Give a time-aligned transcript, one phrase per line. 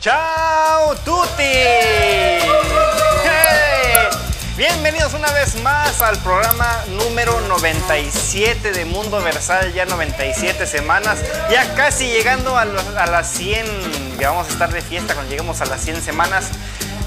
[0.00, 1.42] Ciao tutti.
[1.42, 2.38] Hey.
[4.56, 11.18] Bienvenidos una vez más al programa número 97 de Mundo Versal, ya 97 semanas,
[11.50, 15.60] ya casi llegando a, a las 100, ya vamos a estar de fiesta cuando lleguemos
[15.62, 16.50] a las 100 semanas,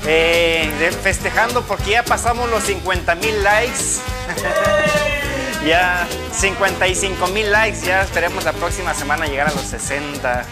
[0.05, 4.01] eh, festejando porque ya pasamos los 50 mil likes.
[5.65, 10.43] Ya 55 mil likes, ya esperemos la próxima semana llegar a los 60.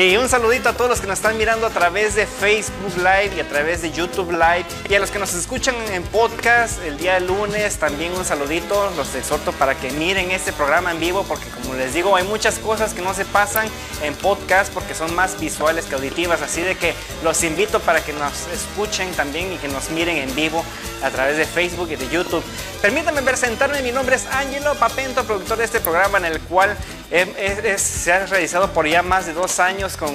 [0.00, 3.32] Y un saludito a todos los que nos están mirando a través de Facebook Live
[3.36, 4.64] y a través de YouTube Live.
[4.88, 8.90] Y a los que nos escuchan en podcast el día lunes, también un saludito.
[8.96, 12.58] Los exhorto para que miren este programa en vivo porque como les digo, hay muchas
[12.60, 13.68] cosas que no se pasan
[14.02, 16.40] en podcast porque son más visuales que auditivas.
[16.40, 20.34] Así de que los invito para que nos escuchen también y que nos miren en
[20.34, 20.64] vivo
[21.02, 22.42] a través de Facebook y de YouTube.
[22.80, 26.74] Permítanme presentarme, mi nombre es Angelo Papento, productor de este programa en el cual
[27.10, 30.10] es- se ha realizado por ya más de dos años con,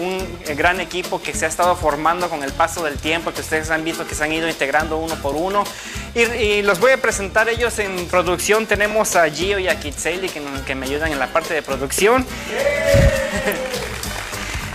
[0.00, 3.70] un gran equipo que se ha estado formando con el paso del tiempo, que ustedes
[3.70, 5.64] han visto que se han ido integrando uno por uno.
[6.14, 8.66] Y, los voy a presentar ellos en producción.
[8.66, 12.26] Tenemos a Gio y a Kitseli que, que me ayudan en la parte de producción.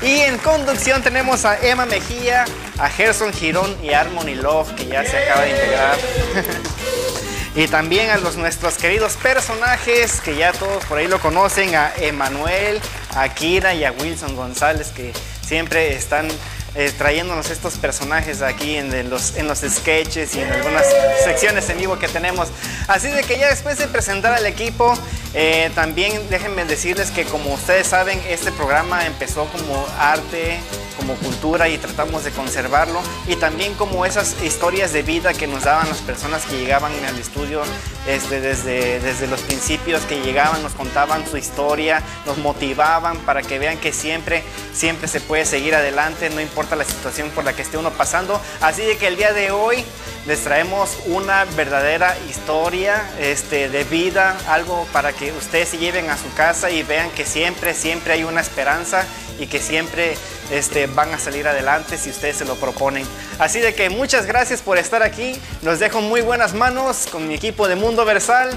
[0.02, 2.46] Y en conducción tenemos a Emma Mejía,
[2.78, 5.98] a Gerson Girón y a Harmony Love, que ya se acaba de integrar.
[7.56, 11.92] y también a los nuestros queridos personajes, que ya todos por ahí lo conocen, a
[11.98, 12.80] Emanuel,
[13.16, 16.28] a Kira y a Wilson González, que siempre están
[16.76, 20.86] eh, trayéndonos estos personajes aquí en, los, en los sketches y en algunas
[21.24, 22.50] secciones en vivo que tenemos.
[22.88, 24.94] Así de que ya después de presentar al equipo,
[25.34, 30.60] eh, también déjenme decirles que como ustedes saben, este programa empezó como arte,
[31.00, 35.64] como cultura y tratamos de conservarlo y también como esas historias de vida que nos
[35.64, 37.62] daban las personas que llegaban al estudio
[38.06, 43.60] este, desde, desde los principios que llegaban, nos contaban su historia, nos motivaban para que
[43.60, 47.62] vean que siempre, siempre se puede seguir adelante, no importa la situación por la que
[47.62, 48.42] esté uno pasando.
[48.62, 49.84] Así de que el día de hoy
[50.30, 56.18] les traemos una verdadera historia este, de vida, algo para que ustedes se lleven a
[56.18, 59.08] su casa y vean que siempre, siempre hay una esperanza
[59.40, 60.16] y que siempre
[60.52, 63.08] este, van a salir adelante si ustedes se lo proponen.
[63.40, 65.36] Así de que muchas gracias por estar aquí.
[65.64, 68.52] Los dejo muy buenas manos con mi equipo de Mundo Versal,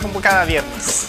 [0.00, 1.08] como cada viernes.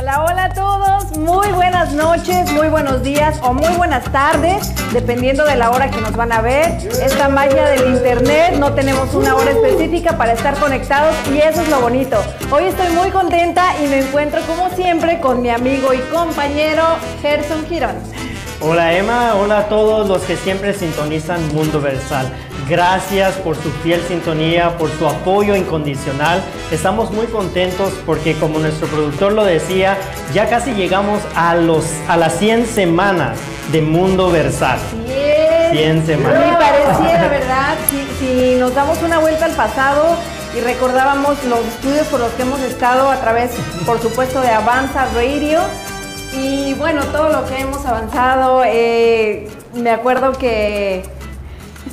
[0.00, 5.44] Hola, hola a todos, muy buenas noches, muy buenos días o muy buenas tardes, dependiendo
[5.44, 6.70] de la hora que nos van a ver.
[7.04, 11.68] Esta magia del internet, no tenemos una hora específica para estar conectados y eso es
[11.68, 12.16] lo bonito.
[12.50, 16.82] Hoy estoy muy contenta y me encuentro como siempre con mi amigo y compañero
[17.20, 17.96] Gerson Girón.
[18.62, 22.26] Hola Emma, hola a todos los que siempre sintonizan Mundo Versal.
[22.70, 26.40] Gracias por su fiel sintonía, por su apoyo incondicional.
[26.70, 29.98] Estamos muy contentos porque como nuestro productor lo decía,
[30.32, 33.40] ya casi llegamos a, los, a las 100 semanas
[33.72, 34.78] de Mundo Versal.
[35.04, 35.72] Bien.
[35.72, 36.46] 100 semanas.
[36.46, 37.74] Me pareciera, ¿verdad?
[37.90, 40.16] Si, si nos damos una vuelta al pasado
[40.56, 43.50] y recordábamos los estudios por los que hemos estado a través,
[43.84, 45.58] por supuesto, de Avanza Radio.
[46.38, 51.02] Y bueno, todo lo que hemos avanzado, eh, me acuerdo que,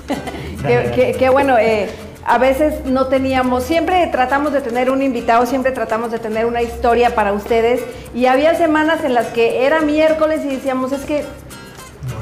[1.17, 1.89] que, bueno, eh,
[2.25, 6.61] a veces no teníamos, siempre tratamos de tener un invitado, siempre tratamos de tener una
[6.61, 7.81] historia para ustedes.
[8.13, 11.23] Y había semanas en las que era miércoles y decíamos, es que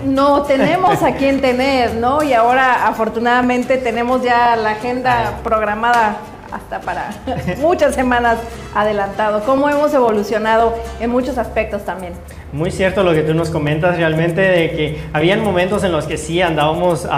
[0.06, 2.22] no tenemos a quién tener, ¿no?
[2.24, 6.18] Y ahora afortunadamente tenemos ya la agenda programada
[6.56, 7.10] hasta para
[7.60, 8.38] muchas semanas
[8.74, 9.44] adelantado.
[9.46, 12.14] Cómo hemos evolucionado en muchos aspectos también.
[12.52, 16.18] Muy cierto lo que tú nos comentas realmente de que habían momentos en los que
[16.18, 17.10] sí andábamos a-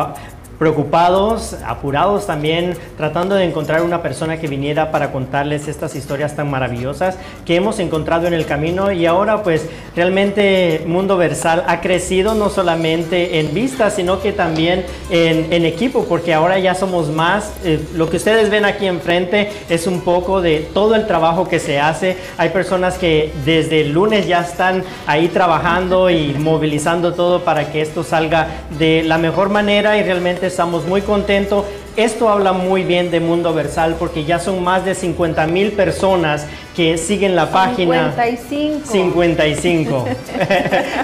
[0.00, 0.14] a
[0.58, 6.50] preocupados, apurados también, tratando de encontrar una persona que viniera para contarles estas historias tan
[6.50, 12.34] maravillosas que hemos encontrado en el camino y ahora pues realmente Mundo Versal ha crecido
[12.34, 17.52] no solamente en vista, sino que también en, en equipo, porque ahora ya somos más.
[17.64, 21.58] Eh, lo que ustedes ven aquí enfrente es un poco de todo el trabajo que
[21.58, 22.16] se hace.
[22.36, 27.80] Hay personas que desde el lunes ya están ahí trabajando y movilizando todo para que
[27.80, 28.48] esto salga
[28.78, 31.64] de la mejor manera y realmente estamos muy contentos.
[31.96, 36.46] Esto habla muy bien de Mundo Versal porque ya son más de 50 mil personas
[36.74, 38.12] que siguen la página.
[38.12, 38.90] 55.
[38.90, 40.04] 55.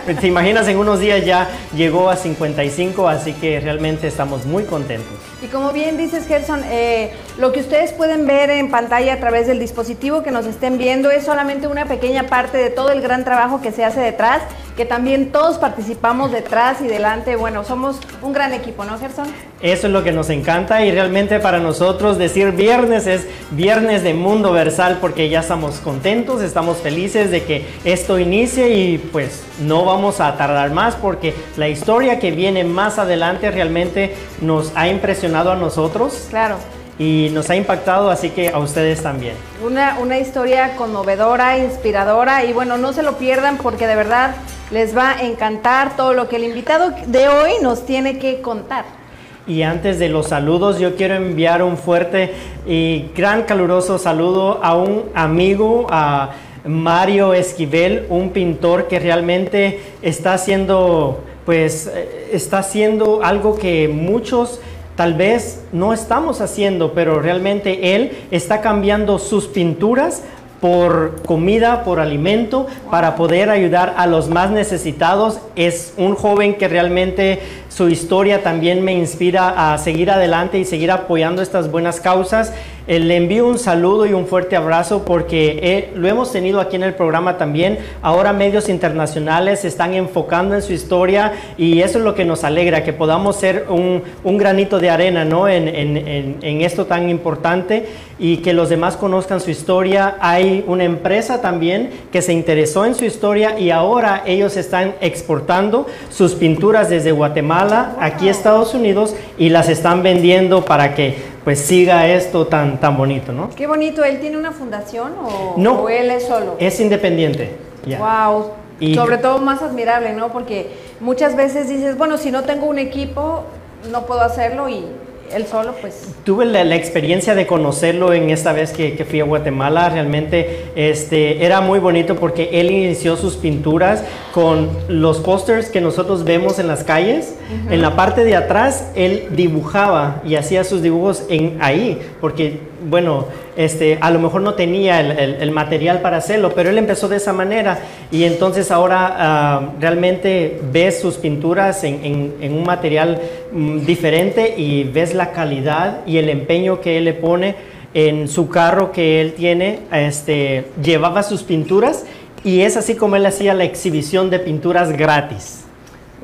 [0.20, 5.16] Te imaginas, en unos días ya llegó a 55, así que realmente estamos muy contentos.
[5.42, 9.46] Y como bien dices, Gerson, eh, lo que ustedes pueden ver en pantalla a través
[9.46, 13.24] del dispositivo que nos estén viendo es solamente una pequeña parte de todo el gran
[13.24, 14.42] trabajo que se hace detrás,
[14.76, 17.36] que también todos participamos detrás y delante.
[17.36, 19.28] Bueno, somos un gran equipo, ¿no, Gerson?
[19.62, 24.14] Eso es lo que nos encanta y realmente para nosotros decir viernes es viernes de
[24.14, 29.84] Mundo Versal porque ya estamos contentos, estamos felices de que esto inicie y pues no
[29.84, 35.52] vamos a tardar más porque la historia que viene más adelante realmente nos ha impresionado
[35.52, 36.26] a nosotros.
[36.30, 36.56] Claro.
[36.98, 39.34] Y nos ha impactado, así que a ustedes también.
[39.64, 44.34] Una, una historia conmovedora, inspiradora y bueno, no se lo pierdan porque de verdad
[44.70, 48.99] les va a encantar todo lo que el invitado de hoy nos tiene que contar.
[49.46, 52.32] Y antes de los saludos, yo quiero enviar un fuerte
[52.66, 56.30] y gran caluroso saludo a un amigo, a
[56.64, 64.60] Mario Esquivel, un pintor que realmente está haciendo, pues, eh, está haciendo algo que muchos
[64.94, 70.22] tal vez no estamos haciendo, pero realmente él está cambiando sus pinturas
[70.60, 75.40] por comida, por alimento, para poder ayudar a los más necesitados.
[75.56, 80.90] Es un joven que realmente su historia también me inspira a seguir adelante y seguir
[80.90, 82.52] apoyando estas buenas causas.
[82.88, 86.74] Eh, le envío un saludo y un fuerte abrazo porque eh, lo hemos tenido aquí
[86.74, 87.78] en el programa también.
[88.02, 92.42] Ahora medios internacionales se están enfocando en su historia y eso es lo que nos
[92.42, 94.02] alegra, que podamos ser un,
[94.36, 97.86] granito de arena en, esto tan importante
[98.18, 100.16] y que los demás conozcan su historia.
[100.20, 105.86] Hay una empresa también que se interesó en su historia y ahora ellos están exportando
[106.10, 107.59] sus pinturas desde Guatemala
[108.00, 112.96] aquí a Estados Unidos y las están vendiendo para que pues siga esto tan, tan
[112.96, 113.50] bonito, ¿no?
[113.50, 115.80] Qué bonito, ¿él tiene una fundación o, No.
[115.82, 116.56] o él es solo?
[116.58, 117.56] Es independiente.
[117.98, 118.50] Wow.
[118.78, 120.28] Y- Sobre todo más admirable, ¿no?
[120.32, 120.70] Porque
[121.00, 123.44] muchas veces dices, bueno, si no tengo un equipo,
[123.90, 124.84] no puedo hacerlo y
[125.32, 129.20] él solo, pues Tuve la, la experiencia de conocerlo en esta vez que, que fui
[129.20, 129.88] a Guatemala.
[129.88, 136.24] Realmente este, era muy bonito porque él inició sus pinturas con los pósters que nosotros
[136.24, 137.34] vemos en las calles.
[137.68, 143.26] En la parte de atrás, él dibujaba y hacía sus dibujos en ahí, porque, bueno,
[143.56, 147.32] este, a lo mejor no tenía el, material para hacerlo, pero él empezó de esa
[147.32, 147.78] manera.
[148.10, 153.20] Y entonces ahora ah, realmente ves sus pinturas en un material
[153.52, 157.56] mm, diferente y ves la calidad y el empeño que él le pone
[157.94, 159.80] en su carro que él tiene.
[159.92, 162.04] Este, llevaba sus pinturas
[162.44, 165.64] y es así como él hacía la exhibición de pinturas gratis.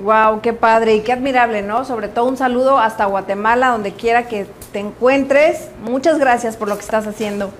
[0.03, 1.85] Wow, qué padre y qué admirable, ¿no?
[1.85, 5.71] Sobre todo un saludo hasta Guatemala, donde quiera que te encuentres.
[5.83, 7.51] Muchas gracias por lo que estás haciendo.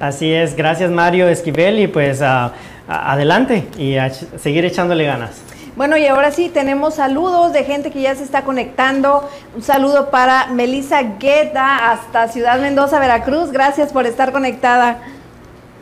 [0.00, 2.52] Así es, gracias Mario Esquivel y pues ah,
[2.88, 5.42] adelante y a seguir echándole ganas.
[5.76, 9.28] Bueno, y ahora sí, tenemos saludos de gente que ya se está conectando.
[9.56, 13.50] Un saludo para Melissa Guetta hasta Ciudad Mendoza, Veracruz.
[13.50, 14.98] Gracias por estar conectada.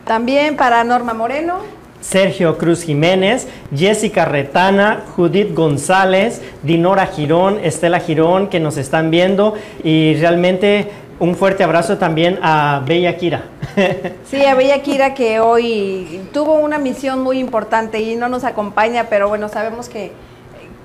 [0.05, 1.59] También para Norma Moreno.
[2.03, 9.55] Sergio Cruz Jiménez, Jessica Retana, Judith González, Dinora Girón, Estela Girón, que nos están viendo
[9.83, 13.45] y realmente un fuerte abrazo también a Bella Kira.
[14.25, 19.07] Sí, a Bella Kira que hoy tuvo una misión muy importante y no nos acompaña,
[19.09, 20.11] pero bueno, sabemos que,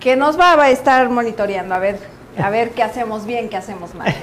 [0.00, 1.98] que nos va a estar monitoreando, a ver,
[2.38, 4.14] a ver qué hacemos bien, qué hacemos mal.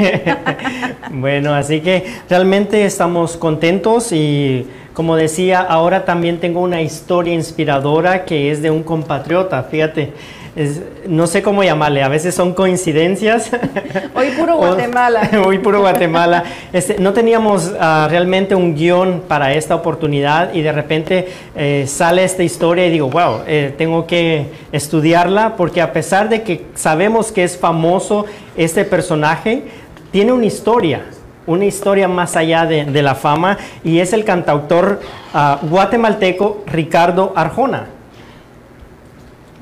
[1.12, 8.24] bueno, así que realmente estamos contentos y como decía, ahora también tengo una historia inspiradora
[8.24, 10.14] que es de un compatriota, fíjate.
[10.56, 13.52] Es- no sé cómo llamarle, a veces son coincidencias.
[14.16, 15.30] Hoy puro Guatemala.
[15.46, 16.44] Hoy puro Guatemala.
[16.74, 22.24] Este, no teníamos ah, realmente un guion para esta oportunidad y de repente eh, sale
[22.24, 27.32] esta historia y digo, wow, eh, tengo que estudiarla porque a pesar de que sabemos
[27.32, 28.26] que es famoso
[28.56, 29.64] este personaje,
[30.12, 31.04] tiene una historia.
[31.48, 35.00] Una historia más allá de, de la fama y es el cantautor
[35.34, 37.90] ah, guatemalteco Ricardo Arjona.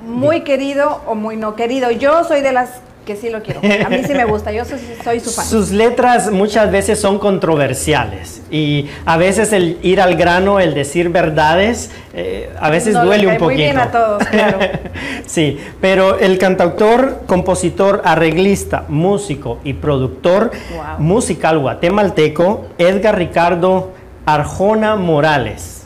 [0.03, 1.89] Muy querido o muy no querido.
[1.91, 2.69] Yo soy de las
[3.05, 3.60] que sí lo quiero.
[3.86, 5.45] A mí sí me gusta, yo soy, soy su fan.
[5.45, 11.10] Sus letras muchas veces son controversiales y a veces el ir al grano, el decir
[11.10, 13.63] verdades, eh, a veces No duele un cae muy poquito.
[13.63, 14.57] bien a todos, claro.
[15.25, 21.00] sí, pero el cantautor, compositor, arreglista, músico y productor Wow.
[21.00, 23.91] musical guatemalteco, Edgar Ricardo
[24.25, 25.83] Arjona Morales,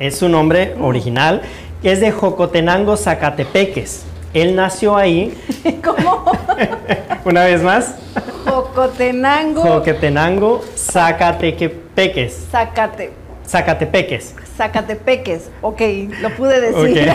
[0.00, 0.82] es su nombre Mm.
[1.86, 4.04] Que es de Jocotenango, Zacatepeques.
[4.34, 5.40] Él nació ahí,
[5.84, 6.32] ¿Cómo?
[7.24, 7.94] una vez más.
[8.44, 12.48] Jocotenango, Joquetenango, Zacatepeques.
[12.50, 13.12] Zacate.
[13.46, 14.34] Zacatepeques.
[14.56, 15.80] Zacatepeques, ok,
[16.22, 17.08] lo pude decir.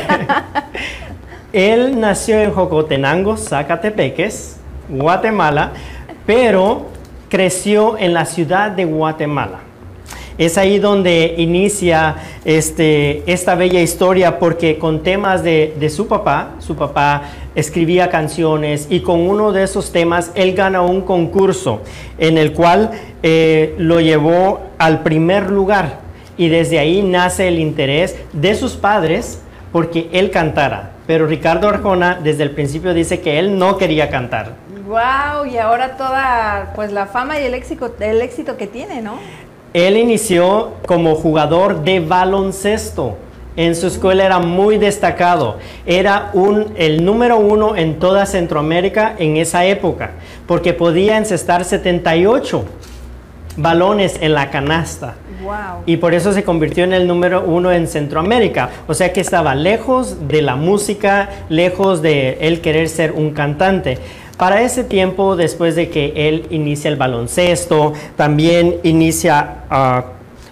[1.52, 4.56] Él nació en Jocotenango, Zacatepeques,
[4.88, 5.74] Guatemala,
[6.26, 6.86] pero
[7.28, 9.60] creció en la ciudad de Guatemala.
[10.42, 16.56] Es ahí donde inicia este, esta bella historia porque con temas de, de, su papá,
[16.58, 21.82] su papá escribía canciones y con uno de esos temas él gana un concurso
[22.18, 22.90] en el cual
[23.22, 26.00] eh, lo llevó al primer lugar
[26.38, 30.94] y desde ahí nace el interés de sus padres porque él cantara.
[31.06, 34.56] Pero Ricardo Arjona desde el principio dice que él no quería cantar.
[34.88, 39.20] Wow, y ahora toda pues la fama y el éxito, el éxito que tiene, ¿no?
[39.74, 43.18] Él inició como jugador de baloncesto.
[43.56, 45.58] En su escuela era muy destacado.
[45.86, 50.12] Era un, el número uno en toda Centroamérica en esa época,
[50.48, 52.66] porque podía encestar 78
[53.58, 55.16] balones en la canasta.
[55.44, 55.84] Wow.
[55.86, 58.70] Y por eso se convirtió en el número uno en Centroamérica.
[58.88, 63.98] O sea que estaba lejos de la música, lejos de él querer ser un cantante.
[64.42, 70.02] Para ese tiempo, después de que él inicia el baloncesto, también inicia uh,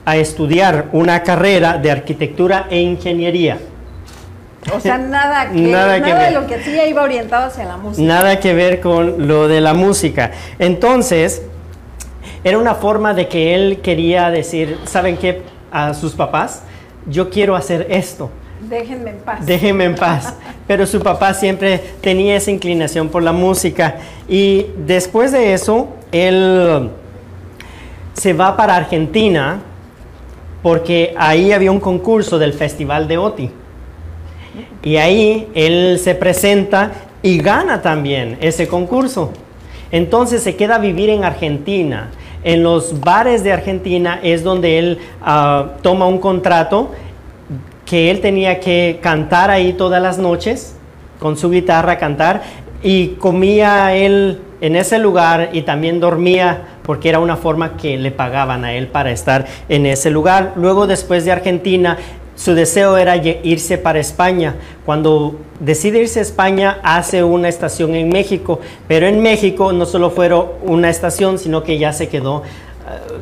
[0.05, 3.58] a estudiar una carrera de arquitectura e ingeniería.
[4.75, 7.77] O sea, nada, que, Nada nada, que de lo que hacía iba orientado hacia la
[7.77, 8.08] música.
[8.08, 10.34] Nada que ver con lo de la música.
[10.60, 11.41] Entonces,
[12.43, 15.41] era una forma de que él quería decir, ¿saben qué?
[15.72, 16.62] A sus papás,
[17.08, 18.29] yo quiero hacer esto.
[18.62, 19.46] Déjenme en paz.
[19.46, 20.36] Déjenme en paz.
[20.68, 23.96] Pero su papá siempre tenía esa inclinación por la música.
[24.28, 26.89] Y después de eso, él
[28.13, 29.62] se va para Argentina
[30.62, 33.50] porque ahí había un concurso del Festival de Oti.
[34.84, 39.32] Y ahí él se presenta y gana también ese concurso.
[39.92, 42.12] Entonces se queda a vivir en Argentina.
[42.44, 46.92] En los bares de Argentina es donde él ah, toma un contrato
[47.89, 50.75] que él tenía que cantar ahí todas las noches,
[51.19, 52.43] con su guitarra cantar,
[52.84, 58.12] y comía él en ese lugar y también dormía porque era una forma que le
[58.12, 60.53] pagaban a él para estar en ese lugar.
[60.55, 61.98] Luego después de Argentina,
[62.36, 64.55] su deseo era irse para España.
[64.86, 70.12] Cuando decide irse a España, hace una estación en México, pero en México no solo
[70.12, 72.43] fueron una estación, sino que ya se quedó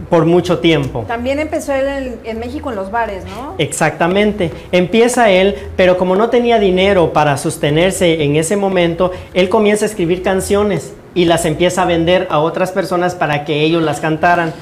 [0.10, 1.04] por mucho tiempo.
[1.08, 3.56] También empezó él en, en México en los bares, ¿no?
[3.58, 4.52] Exactamente.
[4.72, 9.90] Empieza él, pero como no tenía dinero para sostenerse en ese momento, él comienza a
[9.90, 14.54] escribir canciones y las empieza a vender a otras personas para que ellos las cantaran.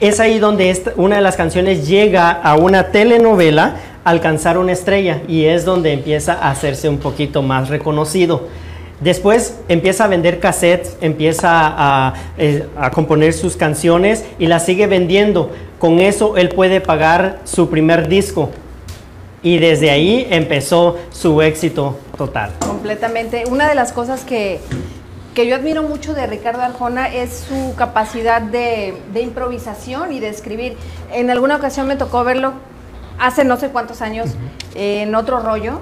[0.00, 5.20] Es ahí donde esta- una de las canciones llega a una telenovela alcanzar una estrella
[5.28, 8.48] y es donde empieza a hacerse un poquito más reconocido.
[9.02, 14.86] Después empieza a vender cassettes, empieza a, eh, a componer sus canciones y las sigue
[14.86, 15.50] vendiendo.
[15.80, 18.50] Con eso él puede pagar su primer disco.
[19.42, 22.52] Y desde ahí empezó su éxito total.
[22.60, 23.42] Completamente.
[23.50, 24.60] Una de las cosas que,
[25.34, 30.28] que yo admiro mucho de Ricardo Arjona es su capacidad de, de improvisación y de
[30.28, 30.76] escribir.
[31.12, 32.52] En alguna ocasión me tocó verlo
[33.18, 34.30] hace no sé cuántos años
[34.76, 35.80] en otro rollo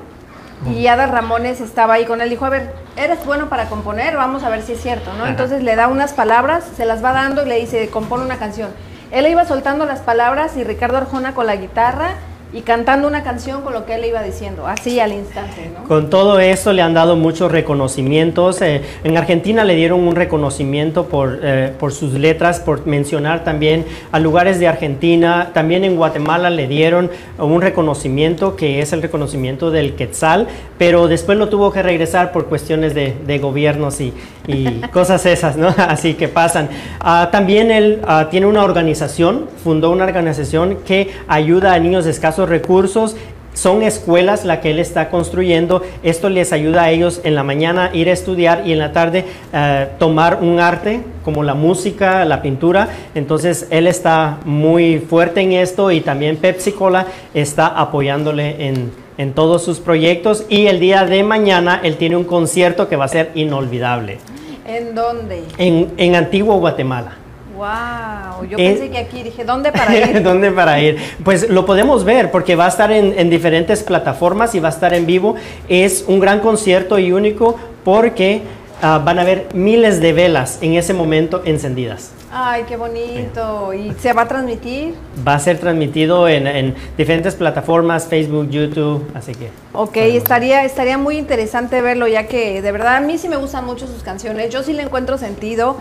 [0.69, 2.31] y Ada Ramones estaba ahí con él.
[2.31, 5.23] Dijo, a ver, eres bueno para componer, vamos a ver si es cierto, ¿no?
[5.23, 5.31] Ajá.
[5.31, 8.71] Entonces le da unas palabras, se las va dando y le dice, compone una canción.
[9.11, 12.15] Él iba soltando las palabras y Ricardo Arjona con la guitarra
[12.53, 15.87] y cantando una canción con lo que él le iba diciendo, así al instante, ¿no?
[15.87, 18.61] Con todo esto le han dado muchos reconocimientos.
[18.63, 23.85] Eh, en Argentina le dieron un reconocimiento por, eh, por sus letras, por mencionar también
[24.11, 25.51] a lugares de Argentina.
[25.55, 31.39] También en Guatemala le dieron un reconocimiento que es el reconocimiento del Quetzal, pero después
[31.39, 34.13] lo tuvo que regresar por cuestiones de, de gobiernos y,
[34.47, 35.69] y cosas esas, ¿no?
[35.77, 36.69] Así que pasan.
[37.01, 42.11] Ah, también él ah, tiene una organización, fundó una organización que ayuda a niños de
[42.41, 43.17] escasos recursos.
[43.53, 45.83] Son escuelas la que él está construyendo.
[46.05, 49.25] Esto les ayuda a ellos en la mañana ir a estudiar y en la tarde
[49.53, 52.89] eh, tomar un arte como la música, la pintura.
[53.15, 59.33] Entonces él está muy fuerte en esto y también Pepsi Cola está apoyándole en, en
[59.33, 60.45] todos sus proyectos.
[60.49, 64.19] Y el día de mañana él tiene un concierto que va a ser inolvidable
[64.65, 65.43] ¿En dónde?
[65.59, 67.20] en, en Antigua Guatemala.
[67.61, 70.23] Wow, yo Eh, pensé que aquí dije, ¿dónde para ir?
[70.23, 70.97] ¿Dónde para ir?
[71.23, 74.73] Pues lo podemos ver porque va a estar en, en diferentes plataformas y va a
[74.73, 75.35] estar en vivo.
[75.69, 78.41] Es un gran concierto y único porque
[78.81, 82.13] ah, van a haber miles de velas en ese momento encendidas.
[82.33, 83.75] Ay, qué bonito.
[83.75, 84.95] ¿Y se va a transmitir?
[85.27, 89.49] Va a ser transmitido en, en diferentes plataformas, Facebook, YouTube, así que...
[89.75, 93.37] Ok, podemos- estaría, estaría muy interesante verlo, ya que de verdad a mí sí me
[93.37, 94.49] gustan mucho sus canciones.
[94.51, 95.77] Yo sí le encuentro sentido.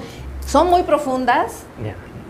[0.49, 1.63] Son muy profundas.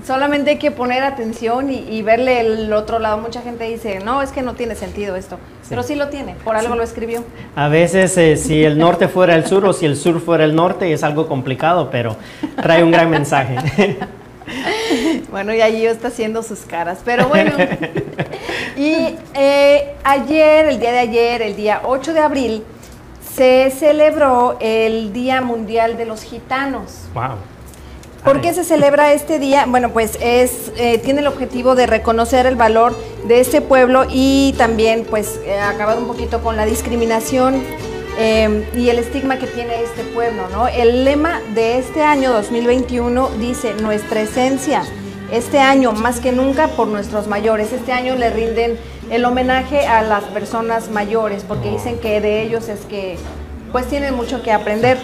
[0.05, 3.17] Solamente hay que poner atención y, verle el otro lado.
[3.17, 5.37] Mucha gente dice, no, es que no tiene sentido esto.
[5.69, 7.23] Pero sí lo tiene, por algo lo escribió.
[7.55, 10.53] A veces eh, si el norte fuera el sur o si el sur fuera el
[10.53, 12.17] norte es algo complicado, pero
[12.61, 13.55] trae un gran mensaje.
[15.31, 17.51] bueno, y allí está haciendo sus caras, pero bueno.
[18.75, 22.63] y eh, ayer, el día de ayer, el día 8 de abril,
[23.33, 27.07] se celebró el Día Mundial de los Gitanos.
[27.13, 27.37] Wow.
[28.23, 29.65] ¿Por qué se celebra este día?
[29.65, 32.93] Bueno, pues es eh, tiene el objetivo de reconocer el valor
[33.27, 37.63] de este pueblo y también pues eh, acabar un poquito con la discriminación
[38.17, 40.67] em, y el estigma que tiene este pueblo, ¿no?
[40.67, 44.83] El lema de este año 2021 dice nuestra esencia.
[45.31, 47.71] Este año más que nunca por nuestros mayores.
[47.71, 48.77] Este año le rinden
[49.09, 53.17] el homenaje a las personas mayores porque dicen que de ellos es que
[53.71, 54.97] pues tienen mucho que aprender.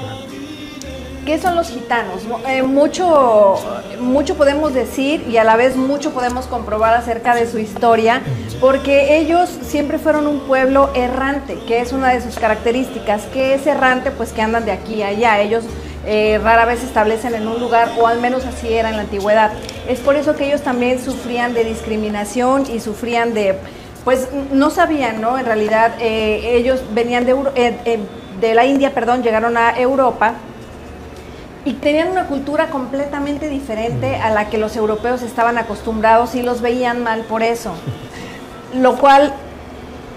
[1.26, 2.22] ¿Qué son los gitanos?
[2.48, 3.56] Eh, mucho,
[4.00, 8.22] mucho podemos decir y a la vez mucho podemos comprobar acerca de su historia,
[8.62, 13.24] porque ellos siempre fueron un pueblo errante, que es una de sus características.
[13.34, 14.12] ¿Qué es errante?
[14.12, 15.42] Pues que andan de aquí a allá.
[15.42, 15.64] Ellos
[16.06, 19.02] eh, rara vez se establecen en un lugar, o al menos así era en la
[19.02, 19.52] antigüedad.
[19.90, 23.58] Es por eso que ellos también sufrían de discriminación y sufrían de,
[24.04, 25.40] pues no sabían, ¿no?
[25.40, 27.36] En realidad eh, ellos venían de,
[28.40, 30.36] de la India, perdón, llegaron a Europa
[31.66, 36.62] y tenían una cultura completamente diferente a la que los europeos estaban acostumbrados y los
[36.62, 37.74] veían mal por eso.
[38.76, 39.34] Lo cual,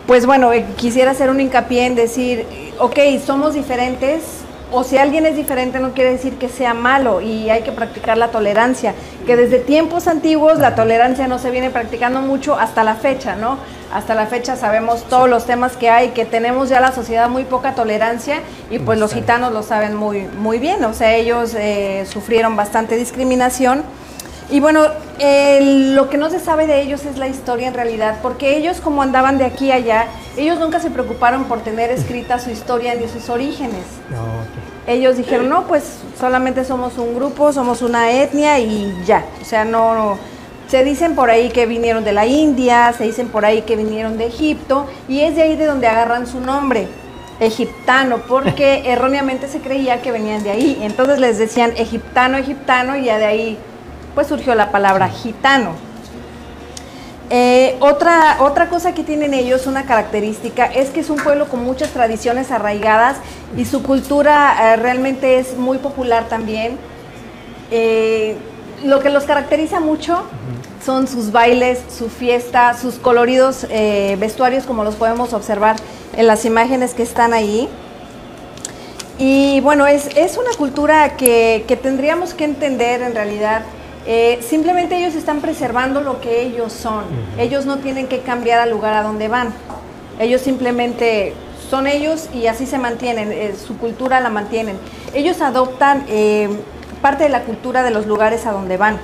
[0.06, 2.46] pues bueno, eh, quisiera hacer un hincapié en decir,
[2.78, 4.37] ok, somos diferentes,
[4.70, 8.18] o si alguien es diferente no quiere decir que sea malo y hay que practicar
[8.18, 8.94] la tolerancia,
[9.26, 13.58] que desde tiempos antiguos la tolerancia no se viene practicando mucho hasta la fecha, ¿no?
[13.92, 17.44] Hasta la fecha sabemos todos los temas que hay, que tenemos ya la sociedad muy
[17.44, 22.04] poca tolerancia y pues los gitanos lo saben muy, muy bien, o sea, ellos eh,
[22.06, 23.82] sufrieron bastante discriminación.
[24.50, 24.82] Y bueno,
[25.18, 29.02] lo que no se sabe de ellos es la historia en realidad, porque ellos como
[29.02, 30.06] andaban de aquí a allá,
[30.38, 33.84] ellos nunca se preocuparon por tener escrita su historia ni sus orígenes.
[34.86, 39.26] Ellos dijeron, no, pues solamente somos un grupo, somos una etnia y ya.
[39.42, 40.18] O sea, no
[40.68, 44.18] se dicen por ahí que vinieron de la India, se dicen por ahí que vinieron
[44.18, 46.88] de Egipto y es de ahí de donde agarran su nombre,
[47.40, 50.78] egiptano, porque erróneamente se creía que venían de ahí.
[50.82, 53.58] Entonces les decían egiptano, egiptano y ya de ahí
[54.18, 55.74] pues surgió la palabra gitano.
[57.30, 61.62] Eh, otra, otra cosa que tienen ellos, una característica, es que es un pueblo con
[61.62, 63.18] muchas tradiciones arraigadas
[63.56, 66.78] y su cultura eh, realmente es muy popular también.
[67.70, 68.34] Eh,
[68.82, 70.24] lo que los caracteriza mucho
[70.84, 73.68] son sus bailes, su fiesta, sus coloridos
[74.18, 75.76] vestuarios, como los podemos observar
[76.16, 77.68] en las imágenes que están ahí.
[79.16, 83.62] Y bueno, es, una cultura que, tendríamos que entender en realidad.
[84.06, 87.04] Eh, simplemente ellos están preservando lo que ellos son.
[87.38, 89.52] Ellos no tienen que cambiar al lugar a donde van.
[90.18, 91.34] Ellos simplemente
[91.70, 94.78] son ellos y así se mantienen, eh, su cultura la mantienen.
[95.14, 96.04] Ellos adoptan
[97.02, 98.98] parte de la cultura de los lugares a donde van.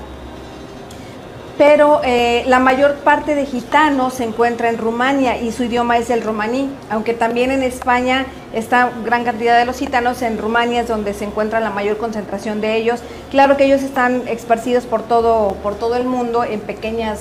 [1.56, 6.10] Pero eh, la mayor parte de gitanos se encuentra en Rumania y su idioma es
[6.10, 10.88] el romaní, aunque también en España está gran cantidad de los gitanos, en Rumania es
[10.88, 13.00] donde se encuentra la mayor concentración de ellos.
[13.30, 17.20] Claro que ellos están esparcidos por todo, por todo el mundo en pequeñas,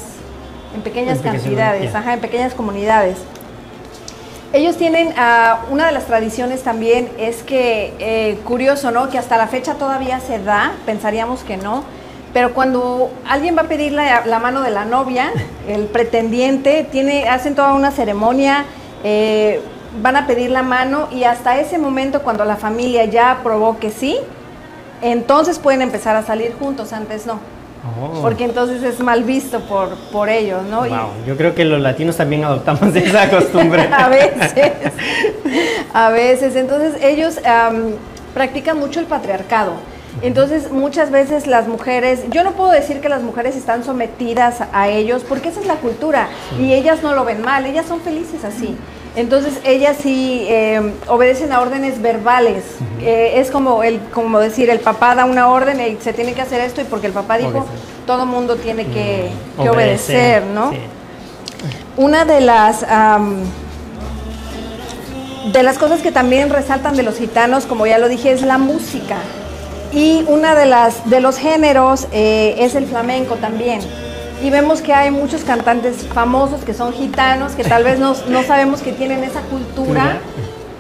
[0.75, 3.17] en pequeñas cantidades, en pequeñas comunidades.
[4.51, 9.09] Ellos tienen uh, una de las tradiciones también es que, eh, curioso, ¿no?
[9.09, 11.83] Que hasta la fecha todavía se da, pensaríamos que no,
[12.33, 15.31] pero cuando alguien va a pedir la, mano de la novia,
[15.67, 18.65] el pretendiente, tiene, hacen toda una ceremonia,
[19.03, 19.61] eh,
[20.01, 23.91] van a pedir la mano y hasta ese momento cuando la familia ya aprobó que
[23.91, 24.17] sí,
[25.03, 27.39] entonces pueden empezar a salir juntos, antes no.
[28.01, 28.21] Oh.
[28.21, 30.85] Porque entonces es mal visto por, por ellos, ¿no?
[31.27, 33.87] yo creo que los latinos también adoptamos esa costumbre.
[33.91, 34.71] a veces,
[35.93, 36.55] a veces.
[36.55, 37.39] Entonces ellos
[38.33, 39.73] practican mucho el patriarcado.
[40.21, 44.87] Entonces muchas veces las mujeres, yo no puedo decir que las mujeres están sometidas a
[44.87, 46.27] ellos porque esa es la cultura
[46.59, 48.77] y ellas no lo ven mal, ellas son felices así.
[49.15, 52.63] Entonces ellas sí eh, obedecen a órdenes verbales.
[53.01, 56.41] Eh, es como el, como decir, el papá da una orden y se tiene que
[56.41, 57.65] hacer esto y porque el papá dijo,
[58.07, 60.71] todo mundo tiene que, mm, obedecer, ¿no?
[61.95, 62.83] Una de las
[65.51, 68.57] de las cosas que también resaltan de los gitanos, como ya lo dije, es la
[68.57, 69.17] música.
[69.93, 73.79] Y una de las de los géneros eh, es el flamenco también.
[74.43, 78.43] Y vemos que hay muchos cantantes famosos que son gitanos, que tal vez no, no
[78.43, 80.17] sabemos que tienen esa cultura,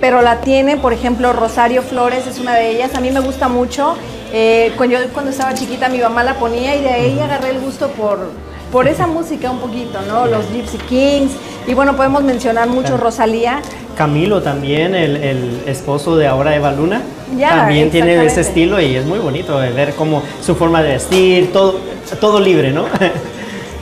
[0.01, 3.47] pero la tienen, por ejemplo, Rosario Flores es una de ellas, a mí me gusta
[3.47, 3.95] mucho,
[4.35, 7.59] Eh, cuando, yo, cuando estaba chiquita mi mamá la ponía y de ahí agarré el
[7.59, 8.31] gusto por,
[8.73, 10.25] por esa música un poquito, ¿no?
[10.25, 11.31] Los Gypsy Kings.
[11.67, 13.61] Y bueno, podemos mencionar mucho Rosalía.
[13.95, 17.03] Camilo también, el, el esposo de ahora Eva Luna,
[17.39, 21.75] también tiene ese estilo y es muy bonito ver cómo su forma de vestir, todo,
[22.19, 22.85] todo libre, ¿no?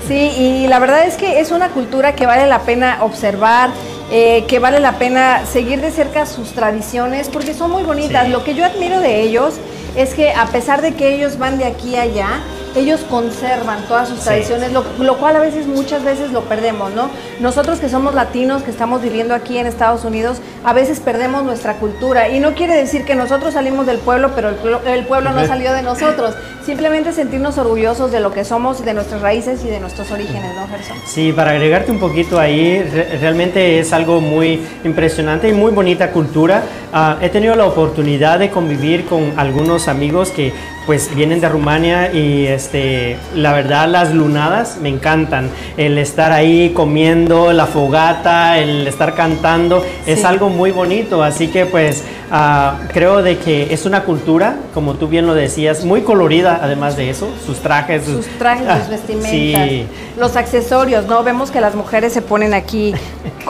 [0.07, 3.69] Sí, y la verdad es que es una cultura que vale la pena observar,
[4.11, 8.27] eh, que vale la pena seguir de cerca sus tradiciones, porque son muy bonitas.
[8.27, 9.53] Lo que yo admiro de ellos
[9.95, 12.41] es que a pesar de que ellos van de aquí a allá,
[12.75, 17.09] ellos conservan todas sus tradiciones, lo, cual a veces, muchas veces lo perdemos, ¿no?
[17.39, 21.75] Nosotros que somos latinos, que estamos viviendo aquí en Estados Unidos, a veces perdemos nuestra
[21.75, 22.29] cultura.
[22.29, 25.81] Y no quiere decir que nosotros salimos del pueblo, pero el, pueblo no salió de
[25.81, 26.35] nosotros.
[26.65, 30.67] Simplemente sentirnos orgullosos de lo que somos, de nuestras raíces y de nuestros orígenes, ¿no,
[30.67, 30.97] Gerson?
[31.05, 32.83] Sí, para agregarte un poquito ahí,
[33.19, 36.63] realmente es algo muy impresionante y muy bonita cultura.
[36.93, 40.53] Ah, he tenido la oportunidad de convivir con algunos amigos que
[40.85, 45.49] pues vienen de Rumania y este, la verdad las lunadas me encantan.
[45.77, 51.23] El estar ahí comiendo, la fogata, el estar cantando, es algo muy bonito.
[51.23, 55.85] Así que pues ah, creo de que es una cultura, como tú bien lo decías,
[55.85, 58.05] muy colorida además de eso, sus trajes.
[58.05, 59.69] Sus, trajes, sus vestimentas,
[60.17, 61.23] los accesorios, ¿no?
[61.23, 62.93] Vemos que las mujeres se ponen aquí,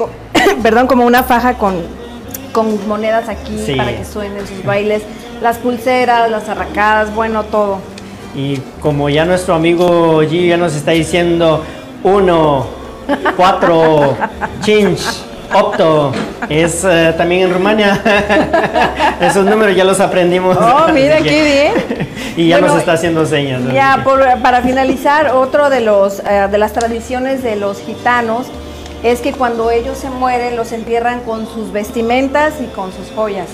[0.63, 2.01] perdón, como una faja con,
[2.52, 5.04] con monedas aquí para que suenen sus bailes
[5.42, 7.80] las pulseras, las arracadas, bueno, todo.
[8.36, 11.64] Y como ya nuestro amigo G ya nos está diciendo,
[12.04, 12.68] uno,
[13.36, 14.16] cuatro,
[14.62, 15.02] chinch,
[15.54, 16.14] opto,
[16.48, 18.00] es eh, también en Rumania.
[19.20, 20.58] Esos números ya los aprendimos.
[20.58, 22.08] Oh, mira qué bien.
[22.38, 23.62] y ya nos está haciendo señas.
[23.74, 24.04] Ya,
[24.42, 28.48] para finalizar, otro de, los, eh, de las tradiciones de los gitanos
[29.04, 33.48] es que cuando ellos se mueren los entierran con sus vestimentas y con sus joyas.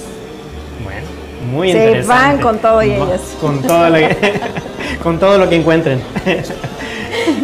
[1.51, 3.21] Muy Se van con todo y ellos.
[3.39, 4.41] Con todo, lo que,
[5.03, 6.01] con todo lo que encuentren.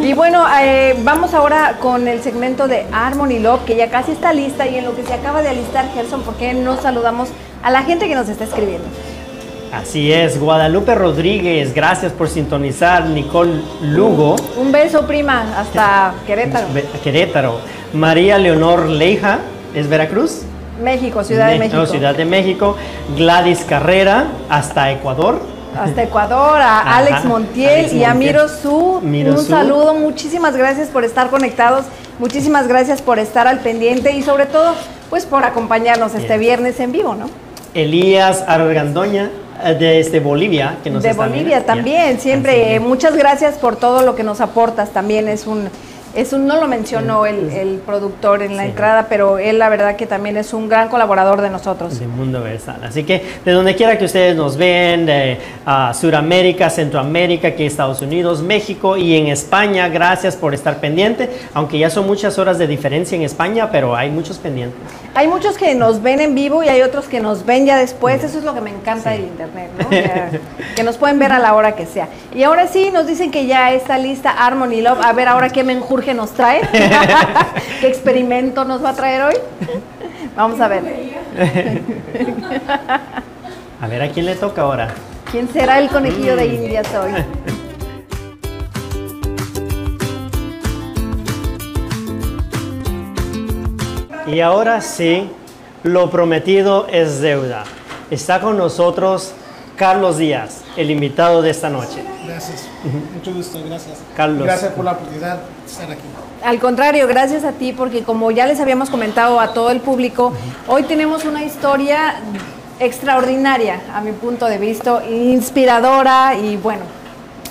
[0.02, 4.34] Y bueno, eh, vamos ahora con el segmento de Harmony Love, que ya casi está
[4.34, 7.30] lista y en lo que se acaba de alistar Gerson, ¿por qué no saludamos
[7.62, 8.88] a la gente que nos está escribiendo?
[9.74, 14.36] Así es, Guadalupe Rodríguez, gracias por sintonizar, Nicole Lugo.
[14.56, 16.68] Un beso, prima, hasta Querétaro.
[17.04, 17.60] Querétaro.
[17.92, 19.40] María Leonor Leija,
[19.74, 20.44] ¿es Veracruz?
[20.80, 21.88] México, Ciudad de México.
[21.88, 22.78] Ciudad de México.
[23.18, 25.42] Gladys Carrera, hasta Ecuador.
[25.76, 29.02] Hasta Ecuador, a Alex Montiel y a Miro Su.
[29.02, 31.86] un saludo, muchísimas gracias por estar conectados,
[32.20, 34.76] muchísimas gracias por estar al pendiente y sobre todo,
[35.10, 37.26] pues por acompañarnos este viernes en vivo, ¿no?
[37.74, 39.32] Elías Argandoña,
[39.64, 42.80] desde este Bolivia, que nos De Bolivia también, siempre.
[42.80, 45.70] Muchas gracias por todo lo que nos aportas, también es un
[46.16, 50.38] eso no lo mencionó el, productor en la entrada, pero él la verdad que también
[50.38, 52.00] es un gran colaborador de nosotros.
[52.00, 52.84] De Mundo Versal.
[52.84, 58.02] Así que de donde quiera que ustedes nos ven, de uh, Sudamérica, Centroamérica, aquí Estados
[58.02, 62.68] Unidos, México y en España, gracias por estar pendiente, aunque ya son muchas horas de
[62.68, 64.80] diferencia en España, pero hay muchos pendientes.
[65.16, 68.24] Hay muchos que nos ven en vivo y hay otros que nos ven ya después,
[68.24, 69.90] eso es lo que me encanta del internet, ¿no?
[70.76, 72.08] que nos pueden ver a la hora que sea.
[72.34, 75.00] Y ahora sí, nos dicen que ya está lista Harmony Love.
[75.04, 75.74] A ver, ahora qué me
[76.04, 76.62] que nos trae.
[77.82, 79.36] ¿Qué experimento nos va a traer hoy?
[80.36, 80.84] Vamos a ver.
[83.82, 84.94] a ver, ¿a quién le toca ahora?
[85.32, 87.12] ¿Quién será el conejillo de Indias hoy?
[94.28, 95.30] Y ahora sí,
[95.84, 97.66] lo prometido es deuda.
[98.10, 99.34] Está con nosotros
[99.76, 102.04] Carlos Díaz, el invitado de esta noche.
[102.26, 102.68] Gracias,
[103.14, 103.98] mucho gusto, gracias.
[104.16, 104.44] Carlos.
[104.44, 106.02] Gracias por la oportunidad de estar aquí.
[106.44, 110.34] Al contrario, gracias a ti, porque como ya les habíamos comentado a todo el público,
[110.68, 112.16] hoy tenemos una historia
[112.80, 116.82] extraordinaria, a mi punto de vista, inspiradora y bueno,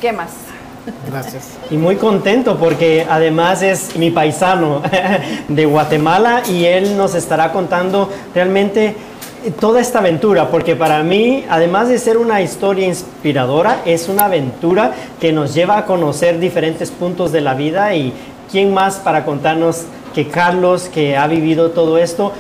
[0.01, 0.31] ¿qué más?
[1.09, 1.51] Gracias.
[1.71, 4.83] Y muy contento porque además es mi paisano
[5.49, 8.97] de Guatemala y él nos estará contando realmente
[9.51, 14.93] toda esta aventura, porque para mí, además de ser una historia inspiradora, es una aventura
[15.21, 17.95] que nos lleva a conocer diferentes puntos de la vida.
[17.95, 18.13] Y
[18.51, 22.33] quién más para contarnos que Carlos, que ha vivido todo esto,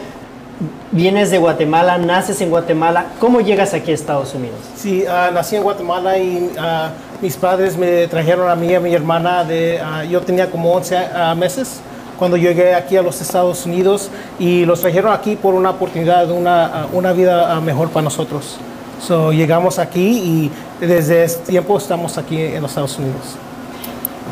[0.92, 4.58] vienes de Guatemala, naces en Guatemala, ¿cómo llegas aquí a Estados Unidos?
[4.76, 8.80] Sí, ah, nací en Guatemala y ah, mis padres me trajeron a mí y a
[8.80, 10.96] mi hermana, uh, yo tenía como 11
[11.36, 11.80] meses
[12.22, 14.08] cuando llegué aquí a los Estados Unidos
[14.38, 18.58] y los trajeron aquí por una oportunidad, una, una vida mejor para nosotros.
[19.04, 23.34] So, llegamos aquí y desde ese tiempo estamos aquí en los Estados Unidos.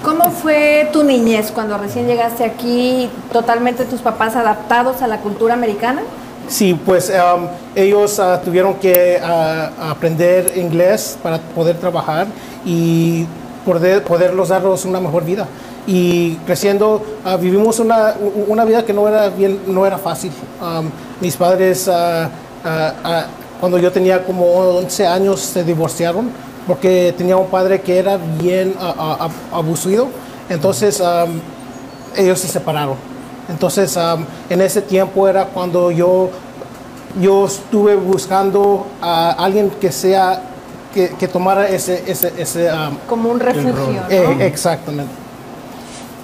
[0.04, 5.54] ¿Cómo fue tu niñez cuando recién llegaste aquí, totalmente tus papás adaptados a la cultura
[5.54, 6.02] americana?
[6.46, 12.28] Sí, pues um, ellos ah, tuvieron que ah, aprender inglés para poder trabajar
[12.64, 13.26] y
[13.66, 15.48] poder, poderlos darlos una mejor vida.
[15.92, 18.14] Y creciendo, ah, vivimos una,
[18.46, 20.30] una vida que no era, bien, no era fácil.
[20.62, 20.88] Um,
[21.20, 22.28] mis padres, ah,
[23.58, 26.30] cuando yo tenía como 11 años, se divorciaron
[26.66, 30.08] porque tenía un padre que era bien ab- abusivo.
[30.48, 31.40] Entonces, um,
[32.16, 32.94] ellos se separaron.
[33.48, 36.30] Entonces, um, en ese tiempo era cuando yo,
[37.20, 40.40] yo estuve buscando a alguien que sea,
[40.94, 44.08] que, que tomara ese, ese, ese um, Como un refugio, ¿no?
[44.08, 45.12] eh, exactamente.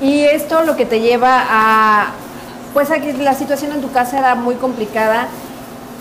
[0.01, 2.07] Y esto lo que te lleva a,
[2.75, 5.29] pues a que la situación en tu casa era muy complicada,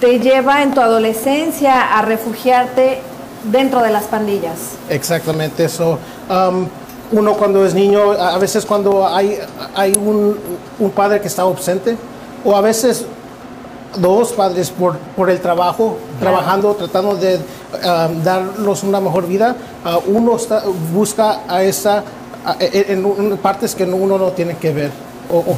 [0.01, 2.99] te lleva en tu adolescencia a refugiarte
[3.51, 4.57] dentro de las pandillas.
[4.89, 5.97] Exactamente eso.
[6.29, 6.67] Um,
[7.11, 9.37] uno cuando es niño, a veces cuando hay,
[9.75, 10.37] hay un,
[10.79, 11.95] un padre que está ausente,
[12.43, 13.05] o a veces
[13.97, 19.55] dos padres por, por el trabajo, trabajando, tratando de um, darlos una mejor vida,
[19.85, 22.03] uh, uno está- busca a esa,
[22.45, 24.91] a- e- en, un- partes que no- uno no tiene que ver.
[25.31, 25.57] O, o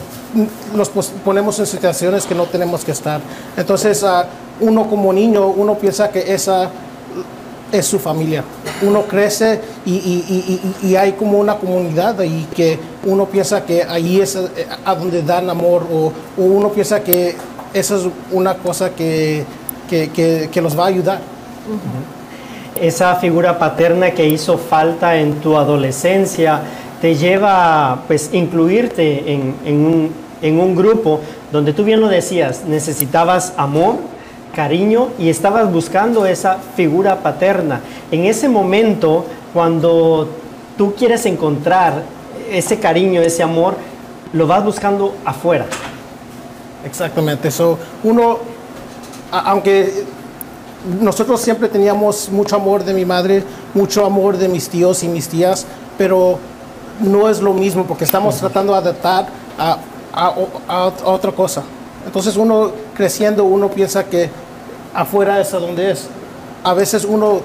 [0.76, 0.90] nos
[1.26, 3.20] ponemos en situaciones que no tenemos que estar.
[3.58, 4.24] Entonces, uh,
[4.62, 6.70] uno como niño, uno piensa que esa
[7.72, 8.44] es su familia.
[8.82, 13.84] Uno crece y, y- y- y- hay como una comunidad ahí que uno piensa que
[13.84, 14.50] ahí es eh,
[14.86, 17.36] a donde dan amor o, o uno piensa que
[17.74, 19.44] esa es una cosa que,
[19.90, 21.20] que- que- que los va a ayudar.
[22.82, 26.62] Esa figura paterna que hizo falta en tu adolescencia
[27.02, 30.12] te lleva a pues, incluirte en, en un,
[30.42, 31.20] en un grupo
[31.52, 33.96] donde tú bien lo decías, necesitabas amor,
[34.56, 37.82] cariño y estabas buscando esa figura paterna.
[38.12, 40.28] En ese momento, cuando
[40.78, 42.04] tú quieres encontrar
[42.52, 43.76] ese cariño, ese amor,
[44.34, 45.66] lo vas buscando afuera.
[46.86, 47.52] Exactamente.
[47.52, 48.40] So, uno,
[49.32, 50.06] aunque
[51.02, 55.28] nosotros siempre teníamos mucho amor de mi madre, mucho amor de mis tíos y mis
[55.28, 55.66] tías,
[55.98, 56.40] pero
[57.02, 59.78] no es lo mismo porque estamos tratando de adaptar a,
[60.14, 60.34] a-
[60.68, 61.64] a- a otra cosa.
[62.06, 64.30] Entonces uno creciendo, uno piensa que
[64.94, 66.08] afuera es a donde es.
[66.64, 67.42] A veces uno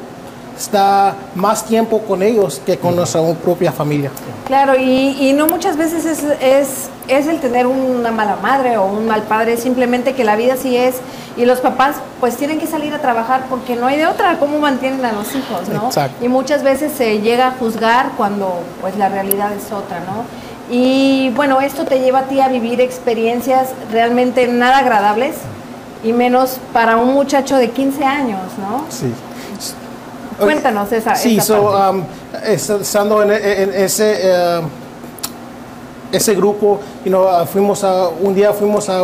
[0.57, 4.11] está más tiempo con ellos que con nuestra propia familia.
[4.47, 8.87] Claro, y, y no muchas veces es, es, es el tener una mala madre o
[8.87, 10.97] un mal padre, simplemente que la vida sí es
[11.37, 14.59] y los papás pues tienen que salir a trabajar porque no hay de otra, cómo
[14.59, 15.87] mantienen a los hijos, ¿no?
[15.87, 16.25] Exacto.
[16.25, 20.25] Y muchas veces se llega a juzgar cuando pues la realidad es otra, ¿no?
[20.71, 25.37] Y bueno, esto te lleva a ti a vivir experiencias realmente nada agradables
[26.05, 28.85] y menos para un muchacho de 15 años, ¿no?
[28.89, 29.13] Sí.
[30.45, 31.97] Cuéntanos esa, Sí, esa so, parte.
[31.99, 32.05] um,
[32.47, 34.61] es- estando en, en ese, eh,
[36.13, 38.99] ese grupo, you know, uh, fuimos a, un día fuimos a,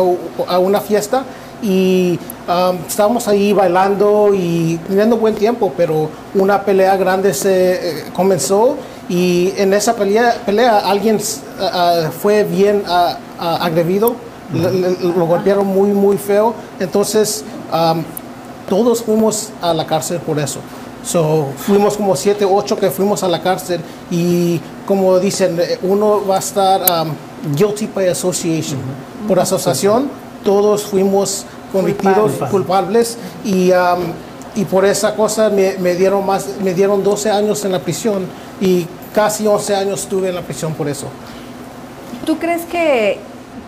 [0.47, 1.23] a una fiesta
[1.61, 8.03] y um, estábamos ahí bailando y teniendo buen tiempo, pero una pelea grande se eh,
[8.13, 8.75] comenzó
[9.09, 11.63] y en esa pelea, pelea alguien uh,
[12.07, 12.91] uh, fue bien uh,
[13.43, 14.13] uh, agredido,
[14.53, 18.03] lo golpearon muy, muy feo, entonces um,
[18.69, 20.59] todos fuimos a la cárcel por eso.
[21.03, 23.81] So, fuimos como siete, ocho que fuimos a la cárcel
[24.11, 27.11] y como dicen, uno va a estar um,
[27.55, 28.79] guilty by association.
[29.27, 30.09] Por asociación,
[30.43, 32.49] todos fuimos convictidos, Culpables.
[32.51, 34.11] culpables y, um,
[34.55, 38.25] y por esa cosa me, me dieron más, me dieron 12 años en la prisión
[38.59, 41.07] y casi 11 años estuve en la prisión por eso.
[42.25, 43.19] ¿Tú crees que,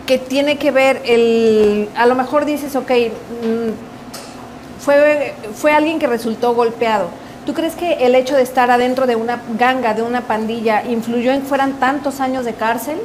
[0.06, 1.88] que tiene que ver el...
[1.96, 7.08] A lo mejor dices, ok, mm, fue, fue alguien que resultó golpeado.
[7.46, 11.32] ¿Tú crees que el hecho de estar adentro de una ganga, de una pandilla, influyó
[11.32, 12.98] en que fueran tantos años de cárcel?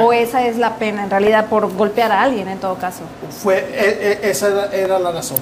[0.00, 3.00] ¿O esa es la pena, en realidad, por golpear a alguien en todo caso?
[3.42, 5.36] Fue, e- e- esa era, era la razón.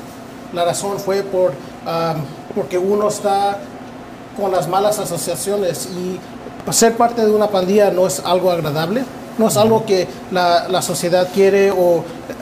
[0.53, 2.23] La razón fue por, um,
[2.55, 3.59] porque uno está
[4.37, 6.19] con las malas asociaciones y
[6.73, 9.05] ser parte de una pandilla no es algo agradable,
[9.39, 11.77] no es algo que la, la sociedad quiere o,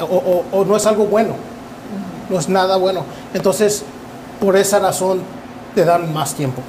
[0.00, 1.34] o- o- o no es algo bueno,
[2.30, 3.04] no es nada bueno.
[3.34, 3.82] Entonces,
[4.40, 5.20] por esa razón
[5.74, 6.62] te dan más tiempo.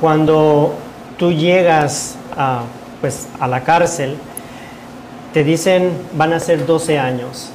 [0.00, 0.74] Cuando
[1.18, 2.62] tú llegas a,
[3.00, 4.16] pues, a la cárcel,
[5.32, 7.50] te dicen van a ser 12 años.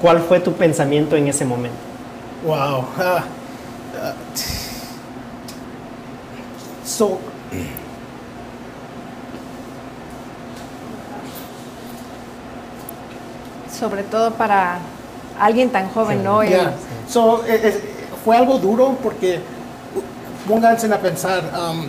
[0.00, 1.78] ¿Cuál fue tu pensamiento en ese momento?
[2.44, 2.84] Wow.
[2.98, 3.24] ah,
[4.00, 4.12] ah,
[6.84, 7.18] so,
[13.78, 14.78] Sobre todo para
[15.38, 16.42] alguien tan joven, ¿no?
[16.42, 16.72] El- Yeah.
[17.08, 17.42] So,
[18.28, 19.40] fue algo duro porque
[20.46, 21.86] pónganse a pensar, um,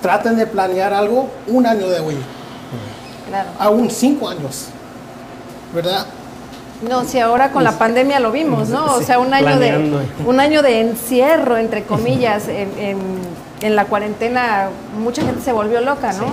[0.00, 2.16] traten de planear algo un año de hoy,
[3.28, 3.50] Claro.
[3.58, 4.68] aún cinco años,
[5.74, 6.06] ¿verdad?
[6.88, 8.86] No, si ahora con la pandemia lo vimos, ¿no?
[8.94, 13.84] O sea, un año de un año de encierro entre comillas en, en- en la
[13.84, 16.24] cuarentena, mucha gente se volvió loca, ¿no?
[16.24, 16.32] Sí.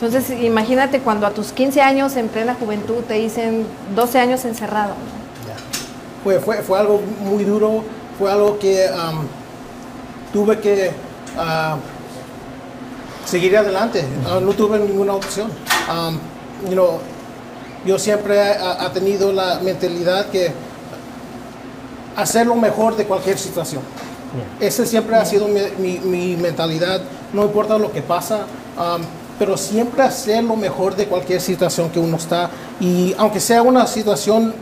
[0.00, 4.94] Entonces, imagínate cuando a tus 15 años en plena juventud te dicen 12 años encerrado.
[6.22, 7.82] Fue, fue, fue algo muy duro,
[8.18, 9.26] fue algo que um,
[10.32, 10.90] tuve que
[11.38, 11.76] ah,
[13.24, 15.50] seguir adelante, Ah, no tuve ninguna opción.
[15.88, 16.18] Um,
[16.68, 17.00] you know,
[17.84, 20.52] yo siempre he tenido la mentalidad que
[22.16, 23.82] hacer lo mejor de cualquier situación.
[24.60, 27.00] Esa siempre ha sido mi, mi- mi mentalidad,
[27.32, 28.46] no importa lo que pasa,
[28.76, 29.02] um,
[29.38, 32.50] pero siempre hacer lo mejor de cualquier situación que uno está.
[32.80, 34.52] Y aunque sea una situación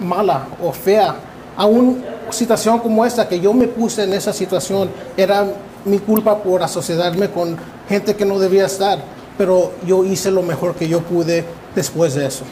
[0.00, 1.16] mala o fea,
[1.56, 5.46] aún situación como esta, que yo me puse en esa situación, era
[5.84, 7.56] mi culpa por asociarme con
[7.88, 8.98] gente que no debía estar,
[9.38, 12.44] pero yo hice lo mejor que yo pude después de eso.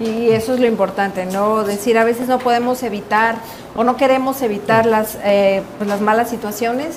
[0.00, 1.62] Y eso es lo importante, ¿no?
[1.64, 3.36] Decir, a veces no podemos evitar
[3.76, 6.96] o no queremos evitar las, eh, pues, las malas situaciones,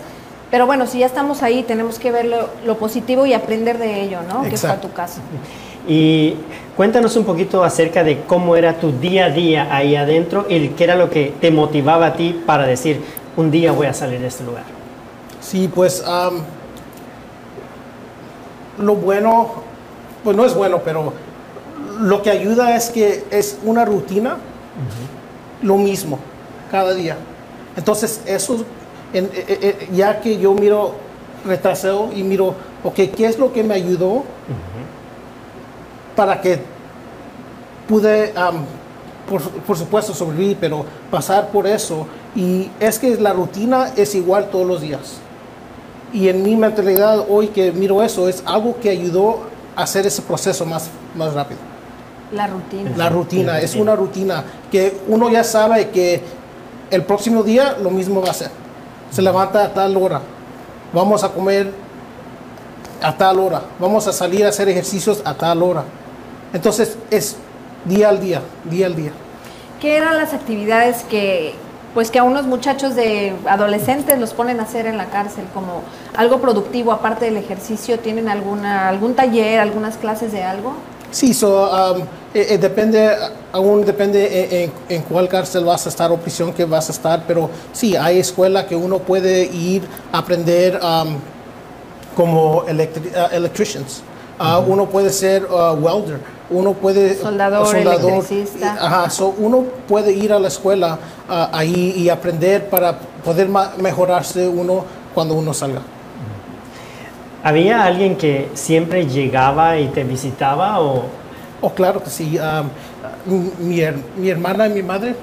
[0.50, 4.04] pero bueno, si ya estamos ahí, tenemos que ver lo, lo positivo y aprender de
[4.04, 4.44] ello, ¿no?
[4.44, 5.20] Que fue tu caso.
[5.88, 6.36] Y
[6.78, 10.84] cuéntanos un poquito acerca de cómo era tu día a día ahí adentro y qué
[10.86, 13.02] era lo que te motivaba a ti para decir,
[13.38, 14.64] un día voy a salir de este lugar.
[15.40, 16.04] Sí, pues
[18.80, 19.52] lo bueno,
[20.24, 21.14] pues no es bueno, pero
[22.00, 24.38] lo que ayuda es que es una rutina,
[25.62, 26.18] lo mismo,
[26.72, 27.18] cada día.
[27.78, 28.66] Entonces, eso,
[29.14, 30.96] en- eh, eh, ya que yo miro,
[31.46, 34.24] retraseo y miro, ok, ¿qué es lo que me ayudó
[36.16, 36.60] para que
[37.88, 38.34] pude,
[39.30, 42.08] por, por supuesto, sobrevivir, pero pasar por eso?
[42.36, 45.18] Y es que la rutina es igual todos los días.
[46.12, 49.42] Y en mi mentalidad hoy que miro eso, es algo que ayudó
[49.76, 51.60] a hacer ese proceso más, más rápido.
[52.32, 52.92] La rutina.
[52.96, 56.22] La rutina, es una rutina que uno ya sabe que
[56.90, 58.52] el próximo día lo mismo va a ser.
[59.12, 60.22] Se levanta a tal hora,
[60.94, 61.72] vamos a comer
[63.02, 65.84] a tal hora, vamos a salir a hacer ejercicios a tal hora.
[66.54, 67.36] Entonces es
[67.86, 69.12] día al día, día al día.
[69.82, 71.54] ¿Qué eran las actividades que,
[71.94, 75.82] pues que a unos muchachos de adolescentes los ponen a hacer en la cárcel como
[76.16, 78.00] algo productivo aparte del ejercicio?
[78.00, 80.74] ¿Tienen alguna algún taller, algunas clases de algo?
[81.12, 82.02] Sí, so, um,
[82.34, 83.16] eh, eh, depende,
[83.52, 86.92] aún depende en, en- en cuál cárcel vas a estar o prisión que vas a
[86.92, 91.18] estar, pero sí, hay escuela que uno puede ir a aprender um,
[92.16, 92.64] como uh,
[93.32, 94.02] electricians.
[94.44, 97.16] Uh, Uno puede ser uh, welder, uno puede...
[97.16, 98.60] Soldador, electricista.
[98.60, 103.48] y- Ajá, so uno puede ir a la escuela uh, ahí y aprender para poder
[103.78, 105.82] mejorarse uno cuando uno salga.
[107.44, 111.04] ¿Había alguien que siempre llegaba y te visitaba o
[111.66, 112.38] Oh, claro que sí.
[112.38, 112.68] um,
[113.66, 113.82] mi,
[114.18, 115.16] mi hermana y mi madre,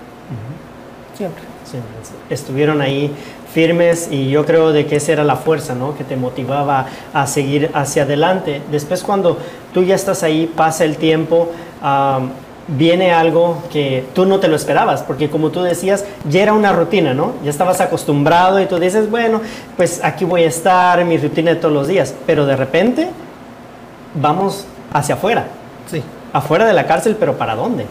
[1.15, 1.43] siempre.
[1.71, 1.91] siempre
[2.31, 3.15] estuvieron ahí
[3.53, 5.97] firmes y yo creo de que esa era la fuerza, ¿no?
[5.97, 8.63] Que te motivaba a seguir hacia adelante.
[8.71, 9.39] Después cuando
[9.75, 11.51] tú ya estás ahí, pasa el tiempo,
[12.69, 16.73] viene algo que tú no te lo esperabas, porque como tú decías, ya era una
[16.73, 17.33] rutina, ¿no?
[17.43, 19.41] Ya estabas acostumbrado y tú dices, bueno,
[19.77, 23.09] pues aquí voy a estar, mi rutina de todos los días, pero de repente
[24.15, 25.47] vamos hacia afuera,
[25.91, 26.03] Sí.
[26.33, 27.87] afuera de la cárcel, pero ¿para dónde?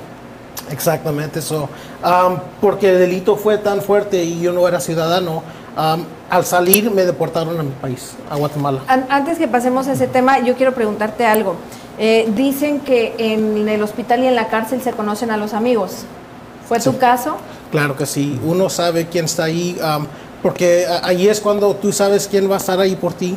[0.71, 1.67] Exactamente eso.
[2.03, 5.43] Um, porque el delito fue tan fuerte y yo no era ciudadano,
[5.77, 8.81] um, al salir me deportaron a mi país, a Guatemala.
[8.87, 11.55] An- Antes que pasemos a ese tema, yo quiero preguntarte algo.
[11.97, 16.03] Eh, dicen que en el hospital y en la cárcel se conocen a los amigos.
[16.67, 17.37] ¿Fue tu caso?
[17.71, 20.05] Claro que sí, uno sabe quién está ahí, um,
[20.43, 23.35] porque ahí es cuando tú sabes quién va a estar ahí por ti,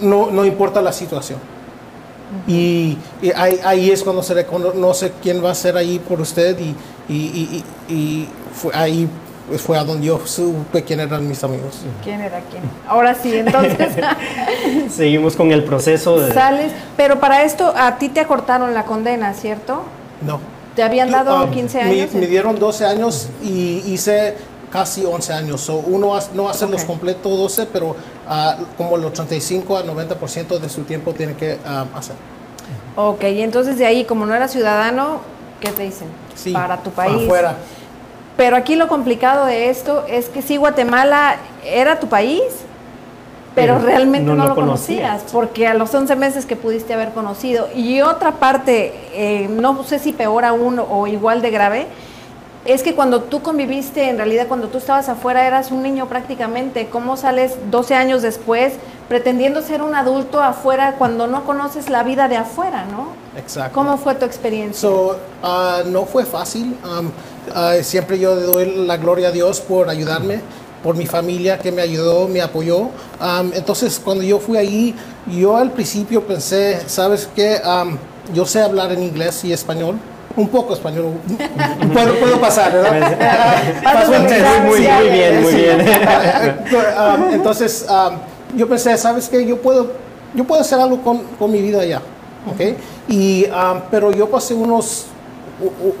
[0.00, 1.38] no, no importa la situación.
[2.48, 6.58] Y, y ahí, ahí es cuando se reconoce quién va a ser ahí por usted
[6.58, 6.74] y,
[7.12, 9.08] y, y- fue ahí
[9.58, 11.76] fue a donde yo supe quién eran mis amigos.
[12.02, 12.64] ¿Quién era quién?
[12.88, 13.76] Ahora sí, entonces
[14.90, 16.32] Seguimos con el proceso de...
[16.34, 16.72] sales.
[16.96, 19.82] Pero para esto a ti te acortaron la condena, ¿cierto?
[20.26, 20.40] No.
[20.74, 22.12] ¿Te habían dado Ah, 15 me- años?
[22.14, 24.34] Me, dieron 12 años y hice
[24.76, 25.62] casi 11 años.
[25.62, 26.86] So, uno hace- no hace los Ok.
[26.86, 27.96] completos 12, pero
[28.28, 32.14] ah, como el 85 a 90% de su tiempo tiene que ah, hacer.
[32.94, 35.20] Ok, y entonces de ahí, como no eras ciudadano,
[35.60, 36.08] ¿qué te dicen?
[36.34, 37.22] Sí, para tu país.
[37.24, 37.56] Afuera.
[38.36, 42.42] Pero aquí lo complicado de esto es que sí, Guatemala era tu país,
[43.54, 45.08] pero, Pero realmente no no, lo lo conocías.
[45.08, 47.68] conocías, porque a los 11 meses que pudiste haber conocido.
[47.74, 51.86] Y otra parte, eh, no sé si peor aún o igual de grave,
[52.66, 56.88] es que cuando tú conviviste, en realidad cuando tú estabas afuera eras un niño prácticamente.
[56.88, 58.74] ¿Cómo sales 12 años después
[59.08, 63.08] pretendiendo ser un adulto afuera cuando no conoces la vida de afuera, ¿no?
[63.38, 63.74] Exacto.
[63.74, 64.80] ¿Cómo fue tu experiencia?
[64.80, 66.76] So, ah, no fue fácil.
[66.84, 67.10] Um,
[67.54, 70.40] ah, siempre yo le doy la gloria a Dios por ayudarme,
[70.82, 72.78] por mi familia que me ayudó, me apoyó.
[72.78, 74.94] Um, entonces, cuando yo fui ahí,
[75.26, 77.60] yo al principio pensé, ¿sabes qué?
[77.64, 77.98] Um,
[78.34, 79.98] yo sé hablar en inglés y español.
[80.36, 81.14] Un poco español.
[81.92, 83.82] puedo, puedo pasar, ¿verdad?
[83.82, 84.46] Paso el test.
[84.64, 85.80] Muy, muy, bien, muy bien.
[86.70, 88.16] Um, entonces, um,
[88.56, 89.46] yo pensé, ¿sabes qué?
[89.46, 89.92] Yo puedo,
[90.34, 92.02] yo puedo hacer algo con, con mi vida allá,
[92.52, 92.76] ¿ok?
[93.08, 95.06] Y, um, pero yo pasé unos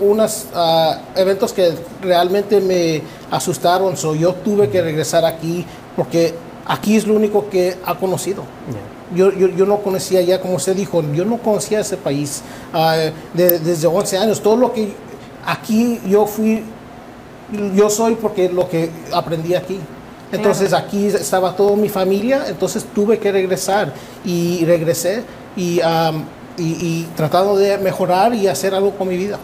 [0.00, 1.72] unos ah, eventos que
[2.02, 5.64] realmente me asustaron, so yo tuve que regresar aquí
[5.96, 6.34] porque
[6.66, 8.42] aquí es lo único que ha conocido.
[9.14, 12.42] Yo, yo, yo no conocía ya, como usted dijo, yo no conocía ese país
[12.72, 12.96] ah,
[13.34, 14.42] de- desde 11 años.
[14.42, 14.92] Todo lo que
[15.46, 16.64] aquí yo fui,
[17.74, 19.78] yo soy porque lo que aprendí aquí.
[20.32, 23.92] Entonces aquí estaba toda mi familia, entonces tuve que regresar
[24.24, 25.22] y regresé
[25.56, 26.24] y, am,
[26.58, 29.38] y, y tratando de mejorar y hacer algo con mi vida.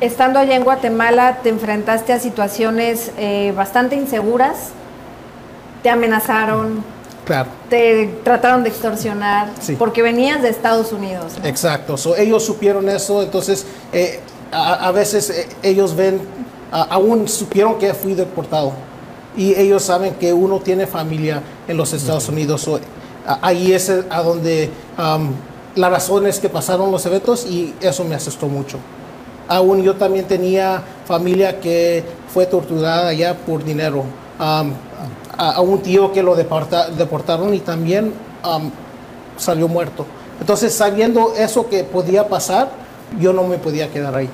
[0.00, 4.68] Estando allá en Guatemala, te enfrentaste a situaciones eh, bastante inseguras,
[5.82, 6.84] te amenazaron,
[7.28, 7.48] Claro.
[7.70, 9.76] te trataron de extorsionar, Sí.
[9.78, 11.34] porque venías de Estados Unidos.
[11.40, 11.46] ¿no?
[11.46, 14.18] Exacto, so, ellos supieron eso, entonces eh,
[14.50, 16.20] a, a veces eh, ellos ven,
[16.72, 18.72] a- aún supieron que fui deportado
[19.36, 22.80] y ellos saben que uno tiene familia en los Estados Unidos, so,
[23.26, 25.32] a- ahí es el- a donde am,
[25.76, 28.78] la razón es que pasaron los eventos y eso me asustó mucho.
[29.46, 32.02] Aún yo también tenía familia que
[32.32, 34.02] fue torturada allá por dinero.
[34.38, 34.72] Am,
[35.38, 38.12] a, a un tío que lo deporta- deportaron y también
[38.42, 38.70] am,
[39.36, 40.04] salió muerto.
[40.40, 42.68] Entonces, sabiendo eso que podía pasar,
[43.18, 44.28] yo no me podía quedar ahí.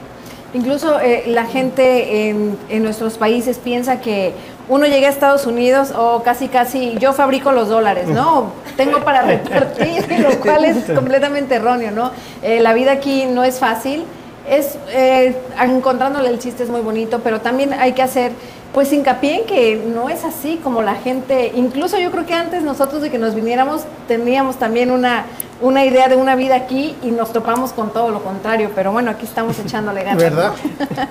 [0.52, 4.32] Incluso eh, la gente en, en nuestros países piensa que
[4.68, 8.52] uno llega a Estados Unidos o casi casi yo fabrico los dólares, ¿no?
[8.76, 12.10] Tengo para repartir, lo cual es completamente erróneo, ¿no?
[12.42, 14.04] Eh, la vida aquí no es fácil.
[14.48, 18.30] Es eh, encontrándole el chiste es muy bonito, pero también hay que hacer
[18.74, 22.64] pues hincapié en que no es así como la gente, incluso yo creo que antes
[22.64, 25.26] nosotros de que nos viniéramos teníamos también una,
[25.62, 29.12] una idea de una vida aquí y nos topamos con todo lo contrario, pero bueno,
[29.12, 30.22] aquí estamos echándole ganas.
[30.22, 30.52] ¿Verdad?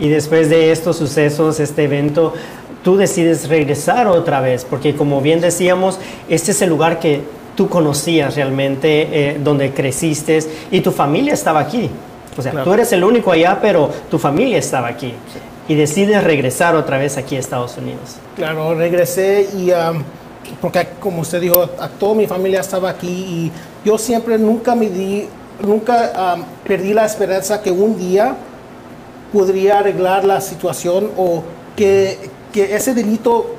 [0.00, 2.32] Y después de estos sucesos, este evento,
[2.82, 7.20] tú decides regresar otra vez, porque como bien decíamos, este es el lugar que
[7.54, 10.40] tú conocías realmente, eh, donde creciste
[10.72, 11.88] y tu familia estaba aquí.
[12.36, 12.64] O sea, Claro.
[12.64, 15.14] tú eres el único allá, pero tu familia estaba aquí.
[15.68, 18.16] Y decides regresar otra vez aquí a Estados Unidos.
[18.36, 20.02] Claro, regresé y am,
[20.60, 23.52] porque como usted dijo, a toda mi familia estaba aquí y
[23.84, 25.28] yo siempre nunca me di,
[25.64, 28.34] nunca am, perdí la esperanza que un día
[29.32, 31.42] podría arreglar la situación o
[31.76, 32.18] que,
[32.52, 33.54] que ese delito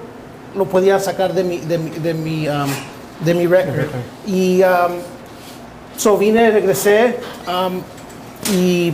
[0.55, 2.69] lo podía sacar de mi, de mi, de mi, am,
[3.23, 3.87] de mi record.
[4.27, 4.91] Y am,
[5.97, 7.17] so vine, regresé
[8.51, 8.93] y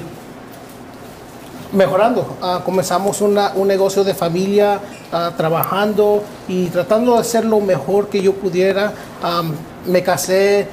[1.72, 2.38] mejorando.
[2.42, 4.80] Ah, comenzamos una- un negocio de familia,
[5.12, 8.94] ah, trabajando y tratando de hacer lo mejor que yo pudiera.
[9.22, 9.54] Am,
[9.86, 10.68] me casé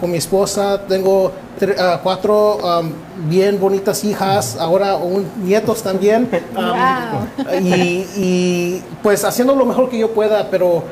[0.00, 1.32] con mi esposa, tengo
[1.78, 2.92] ah, cuatro am,
[3.28, 6.28] bien bonitas hijas, ahora un, nietos también.
[6.56, 7.26] Am,
[7.64, 10.84] y, y, pues haciendo lo mejor que yo pueda, pero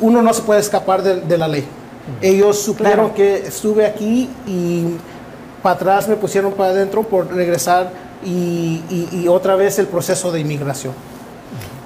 [0.00, 1.66] uno no se puede escapar de, de la ley.
[2.22, 3.14] Ellos supieron Claro.
[3.14, 4.96] que estuve aquí y
[5.62, 7.90] para atrás me pusieron para adentro por regresar
[8.24, 10.92] y, y- y otra vez el proceso de inmigración.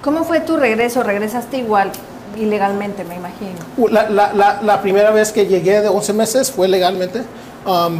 [0.02, 1.02] ¿Cómo fue tu regreso?
[1.02, 1.90] ¿Regresaste igual,
[2.38, 3.52] ilegalmente, me imagino?
[3.76, 7.22] Uh, La, la- la- la primera vez que llegué de 11 meses fue legalmente.
[7.66, 7.98] um,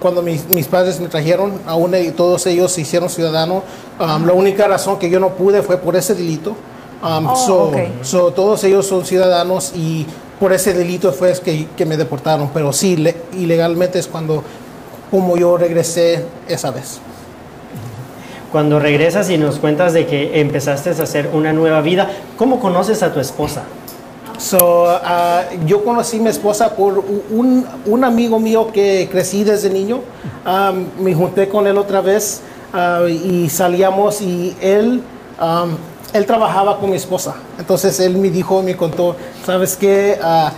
[0.00, 3.62] cuando mis, mis padres me trajeron, aún y todos ellos se hicieron ciudadanos.
[3.98, 6.50] Um, la única razón que yo no pude fue por ese delito.
[7.02, 7.76] Um, Oh, so, ok.
[8.02, 10.06] so todos ellos son ciudadanos y
[10.38, 12.50] por ese delito fue que, que me deportaron.
[12.52, 14.42] Pero sí, le- ilegalmente es cuando
[15.10, 17.00] como yo regresé esa vez.
[18.52, 23.02] Cuando regresas y nos cuentas de que empezaste a hacer una nueva vida, ¿cómo conoces
[23.02, 23.64] a tu esposa?
[24.38, 29.70] So, ah, yo conocí a mi esposa por un, un amigo mío que crecí desde
[29.70, 30.00] niño.
[30.46, 32.42] Um, me junté con él otra vez
[32.72, 35.02] ah, y salíamos y él,
[35.40, 35.70] um,
[36.12, 37.34] él trabajaba con mi esposa.
[37.58, 40.18] Entonces él me dijo, me contó, ¿sabes qué?
[40.22, 40.52] Ah,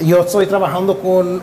[0.00, 1.42] yo estoy trabajando con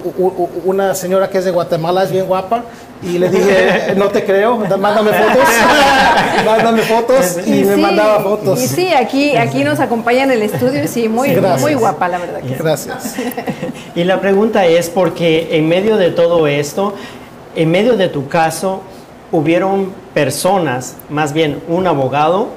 [0.66, 2.64] una señora que es de Guatemala, es bien guapa.
[3.04, 5.48] Y le dije, no te creo, da- mándame fotos.
[6.46, 8.62] mándame fotos y, me sí, mandaba fotos.
[8.62, 11.62] Y sí, aquí, aquí nos acompaña en el estudio y sí, muy, gracias.
[11.62, 12.40] muy guapa, la verdad.
[12.42, 12.56] que.
[12.56, 13.16] Gracias.
[13.96, 16.94] Y la pregunta es porque en medio de todo esto,
[17.56, 18.82] en medio de tu caso,
[19.32, 22.50] hubieron personas, más bien un abogado,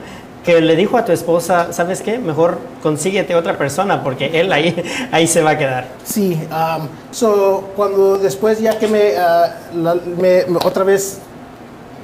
[0.49, 2.19] que le dijo a tu esposa, ¿sabes qué?
[2.19, 4.75] Mejor consíguete otra persona porque él ahí,
[5.13, 5.89] ahí se va a quedar.
[6.05, 11.19] Sí, um, so, cuando después ya que me, ah, la- me- me- otra vez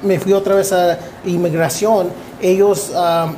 [0.03, 3.33] me fui otra vez a inmigración, ellos, um,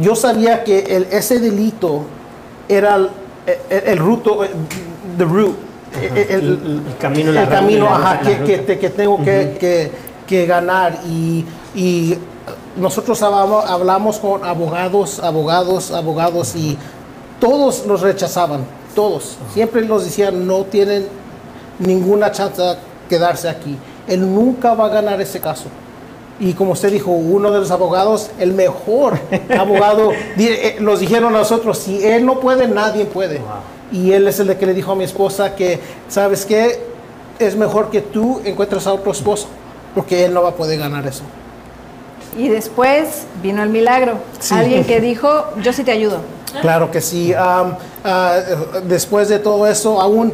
[0.00, 2.04] yo sabía que el, ese delito
[2.70, 3.10] era el,
[3.68, 4.50] el, el ruto, eh,
[5.18, 5.56] the root,
[6.30, 11.42] el, camino, la camino la ajá, que, que, que tengo que, que- que ganar y,
[11.78, 12.18] y
[12.76, 16.76] nosotros hablamos, hablamos con abogados, abogados, abogados y
[17.38, 18.66] todos los rechazaban,
[18.96, 19.36] todos.
[19.54, 21.06] Siempre nos decían no tienen
[21.78, 22.74] ninguna chance de
[23.08, 23.78] quedarse aquí.
[24.08, 25.66] Él nunca va a ganar ese caso.
[26.40, 29.20] Y como usted dijo, uno de los abogados, el mejor
[29.56, 33.40] abogado, eh, nos dijeron a nosotros, si él no puede, nadie puede.
[33.92, 36.80] Y él es el de que le dijo a mi esposa que, ¿sabes qué?
[37.38, 39.46] Es mejor que tú encuentres a otro esposo,
[39.94, 41.22] porque él no va a poder ganar eso.
[42.36, 44.18] Y después vino el milagro.
[44.38, 44.54] Sí.
[44.54, 46.20] Alguien que dijo, yo sí te ayudo.
[46.60, 47.32] Claro que sí.
[47.34, 48.36] Am, ah,
[48.84, 50.32] después de todo eso, aún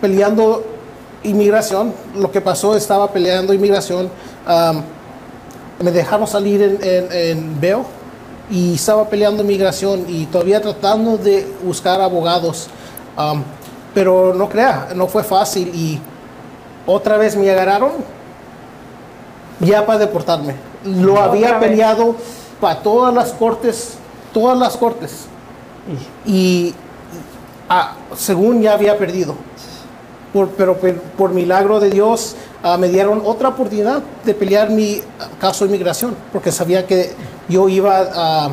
[0.00, 0.64] peleando
[1.22, 4.10] inmigración, lo que pasó, estaba peleando inmigración.
[4.46, 4.82] am,
[5.80, 7.84] me dejaron salir en, en, en veo
[8.48, 12.68] y estaba peleando inmigración y todavía tratando de buscar abogados.
[13.16, 13.42] Am,
[13.94, 16.00] pero no crea, no fue fácil y
[16.86, 17.92] otra vez me agarraron
[19.60, 20.54] ya para deportarme.
[20.84, 21.68] Lo Otra había vez.
[21.70, 22.16] peleado
[22.60, 23.94] para todas las cortes,
[24.32, 25.26] todas las cortes.
[26.26, 26.74] Y
[27.68, 29.34] ah, según ya había perdido.
[30.32, 35.00] Por- pero por, por milagro de Dios ah, me dieron otra oportunidad de pelear mi
[35.38, 37.12] caso de inmigración, porque sabía que
[37.48, 38.50] yo iba a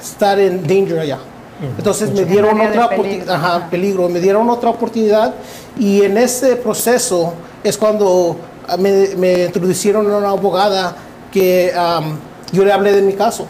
[0.00, 1.18] estar en danger allá.
[1.78, 3.32] Entonces me dieron otra peligro.
[3.32, 5.34] ajá, peligro, me dieron otra oportunidad
[5.78, 7.32] y en ese proceso
[7.64, 8.36] es cuando
[8.78, 10.96] me, me introducieron a una abogada
[11.32, 11.72] que
[12.52, 13.46] yo le hablé de mi caso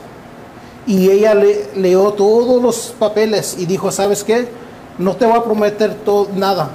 [0.87, 4.49] y ella le, leyó todos los papeles y dijo, ¿sabes qué?
[4.99, 6.71] No te voy a prometer todo, nada.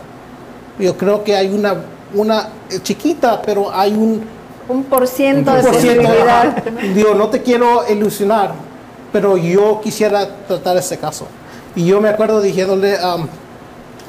[0.77, 1.75] Yo creo que hay una,
[2.13, 4.23] una eh, chiquita, pero hay un,
[4.67, 6.63] Un por ciento de posibilidad.
[6.93, 8.53] Digo, no te quiero ilusionar,
[9.11, 11.27] pero yo quisiera tratar ese caso.
[11.75, 12.97] Y yo me acuerdo diciéndole,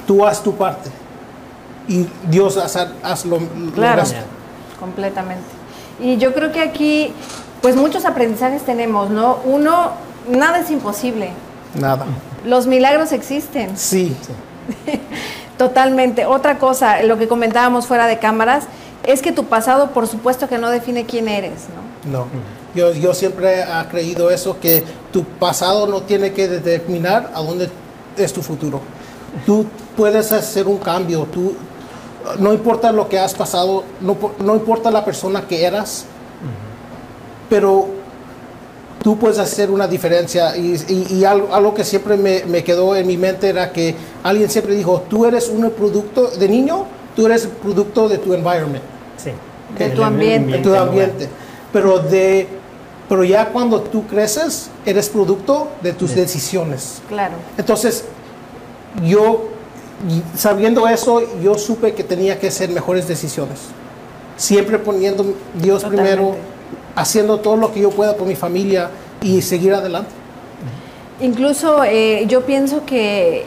[0.06, 1.01] tú haz tu parte
[1.88, 3.38] y Dios haz, haz lo,
[3.74, 4.02] Claro,
[4.78, 5.44] completamente.
[6.00, 7.12] Y yo creo que aquí,
[7.60, 9.38] pues muchos aprendizajes tenemos, ¿no?
[9.44, 9.92] Uno,
[10.28, 11.30] nada es imposible.
[11.78, 12.06] Nada.
[12.44, 14.16] Los milagros existen, Sí,
[15.58, 16.26] totalmente.
[16.26, 18.64] Otra cosa, lo que comentábamos fuera de cámaras,
[19.04, 22.10] es que tu pasado, por supuesto que no define quién eres, ¿no?
[22.10, 22.26] No,
[22.74, 27.70] yo, yo siempre he creído eso, que tu pasado no tiene que determinar a dónde
[28.16, 28.80] es tu futuro.
[29.46, 29.66] Tú
[29.96, 31.54] puedes hacer un cambio, tú,
[32.38, 36.04] no importa lo que has pasado, no, no importa la persona que eras,
[37.48, 37.86] pero
[39.02, 40.56] tú puedes hacer una diferencia.
[40.56, 43.94] Y, y- y algo, algo que siempre me, me quedó en mi mente era que
[44.22, 46.84] alguien siempre dijo, tú eres un producto de niño,
[47.16, 48.82] tú eres producto de tu environment
[49.16, 49.30] Sí.
[49.78, 50.52] De tu ambiente.
[50.52, 51.28] de tu ambiente.
[51.72, 52.46] Pero, de,
[53.08, 57.00] pero ya cuando tú creces, eres producto de tus decisiones.
[57.08, 57.34] Claro.
[57.56, 58.04] Entonces,
[59.04, 59.44] yo,
[60.34, 63.60] sabiendo eso, yo supe que tenía que hacer mejores decisiones.
[64.36, 66.12] Siempre poniendo Dios Totalmente.
[66.12, 66.36] primero,
[66.96, 68.90] haciendo todo lo que yo pueda por mi familia
[69.20, 70.10] y seguir adelante.
[71.20, 73.44] Incluso eh, yo pienso que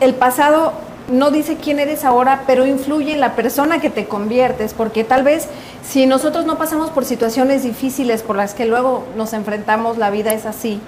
[0.00, 0.72] el pasado
[1.10, 5.22] no dice quién eres ahora, pero influye en la persona que te conviertes, porque tal
[5.22, 5.48] vez
[5.86, 10.32] si nosotros no pasamos por situaciones difíciles por las que luego nos enfrentamos, la vida
[10.32, 10.80] es así,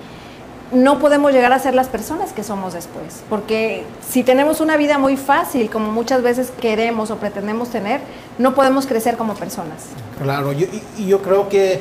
[0.73, 4.99] no podemos llegar a ser las personas que somos después, porque si tenemos una vida
[4.99, 8.01] muy fácil, como muchas veces queremos o pretendemos tener,
[8.39, 9.85] no podemos crecer como personas.
[10.21, 10.67] Claro, yo,
[10.99, 11.81] y- yo creo que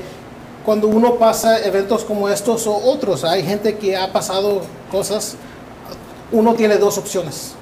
[0.65, 4.61] cuando uno pasa eventos como estos o otros, hay gente que ha pasado
[4.91, 5.35] cosas,
[6.31, 7.53] uno tiene dos opciones.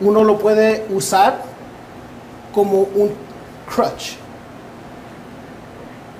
[0.00, 1.42] Uno lo puede usar
[2.54, 3.12] como un
[3.72, 4.16] crutch,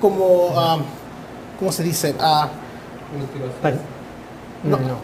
[0.01, 0.81] como, um,
[1.59, 2.15] ¿cómo se dice?
[2.19, 2.49] Ah,
[4.65, 4.97] no, no,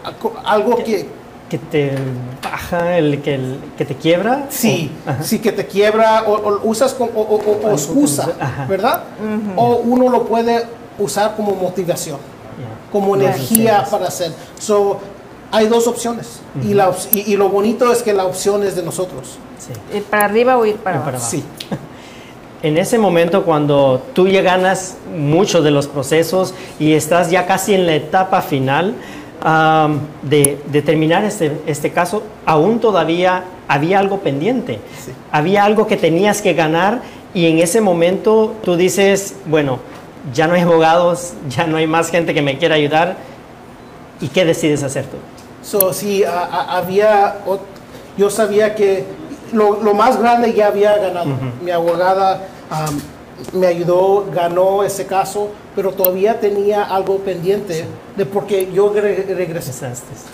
[0.44, 1.06] algo que,
[1.48, 1.92] Que te
[2.42, 4.46] baja, el que, el, que te quiebra.
[4.48, 8.28] Sí, o- sí que te quiebra o, o usas como o, o- excusa.
[8.68, 9.02] ¿verdad?
[9.56, 10.64] O uno lo puede
[10.98, 12.18] usar como motivación,
[12.90, 14.32] como energía para hacer.
[14.58, 14.98] So,
[15.50, 18.82] hay dos opciones y, la, y, y lo bonito es que la opción es de
[18.82, 19.36] nosotros.
[19.58, 19.96] Sí.
[19.98, 21.04] Ir para arriba o ir para abajo.
[21.06, 21.30] para abajo.
[21.30, 21.44] Sí,
[22.62, 27.74] En ese momento cuando tú ya ganas mucho de los procesos y estás ya casi
[27.74, 28.94] en la etapa final
[30.22, 34.78] de, de terminar este, este caso, aún todavía había algo pendiente.
[35.04, 35.12] Sí.
[35.32, 37.00] Había algo que tenías que ganar
[37.34, 39.78] y en ese momento tú dices, bueno,
[40.32, 43.16] ya no hay abogados, ya no hay más gente que me quiera ayudar.
[44.20, 45.16] ¿Y qué decides hacer tú?
[45.62, 47.36] So, sí, a- a- había,
[48.16, 49.04] yo sabía que
[49.52, 51.30] lo, lo más grande ya había ganado.
[51.64, 52.42] Mi abogada
[53.52, 59.72] me ayudó, ganó ese caso, pero todavía tenía algo pendiente de porque yo re- regresé,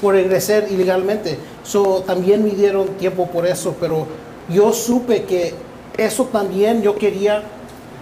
[0.01, 1.39] por regresar ilegalmente.
[1.63, 4.07] So, también me dieron tiempo por eso, pero
[4.49, 5.55] yo supe que
[5.97, 7.43] eso también yo quería,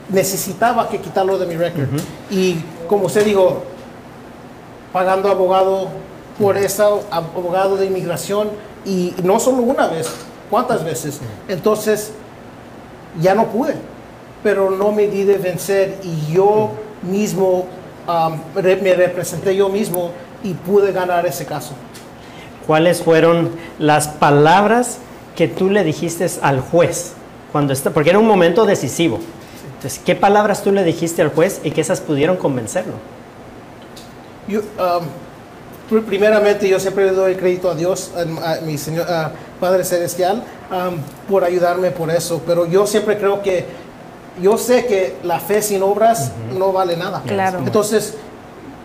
[0.09, 1.89] necesitaba que quitarlo de mi récord.
[2.31, 2.57] Y
[2.89, 3.63] como usted dijo,
[4.93, 5.89] pagando abogado
[6.39, 8.49] por ese abogado de inmigración
[8.85, 10.09] y no solo una vez,
[10.51, 11.21] ¿cuántas veces?
[11.49, 12.13] Entonces
[13.21, 13.75] ya no pude,
[14.43, 16.71] pero no me di de vencer y yo
[17.03, 17.67] mismo
[18.09, 20.11] um, re- me representé yo mismo
[20.43, 21.75] y pude ganar ese caso.
[22.67, 24.99] ¿Cuáles fueron las palabras
[25.37, 27.13] que tú le dijiste al juez?
[27.53, 29.19] Cuando está, porque era un momento decisivo.
[29.77, 32.95] Entonces, ¿qué palabras tú le dijiste al juez y que esas pudieron convencerlo?
[34.49, 35.07] Yo, um,
[35.91, 39.85] pr- primeramente, yo siempre le doy crédito a Dios, a, a mi Señor, a Padre
[39.85, 40.97] Celestial, um,
[41.29, 42.43] por ayudarme por eso.
[42.47, 43.65] Pero yo siempre creo que,
[44.41, 47.23] yo sé que la fe sin obras no vale nada.
[47.27, 47.59] Claro.
[47.61, 48.15] Entonces,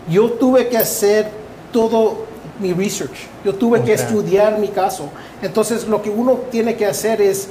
[0.08, 1.30] yo tuve que hacer
[1.72, 2.26] todo
[2.58, 3.28] mi research.
[3.44, 5.08] Yo tuve que estudiar mi caso.
[5.42, 7.48] Entonces, lo que uno tiene que hacer es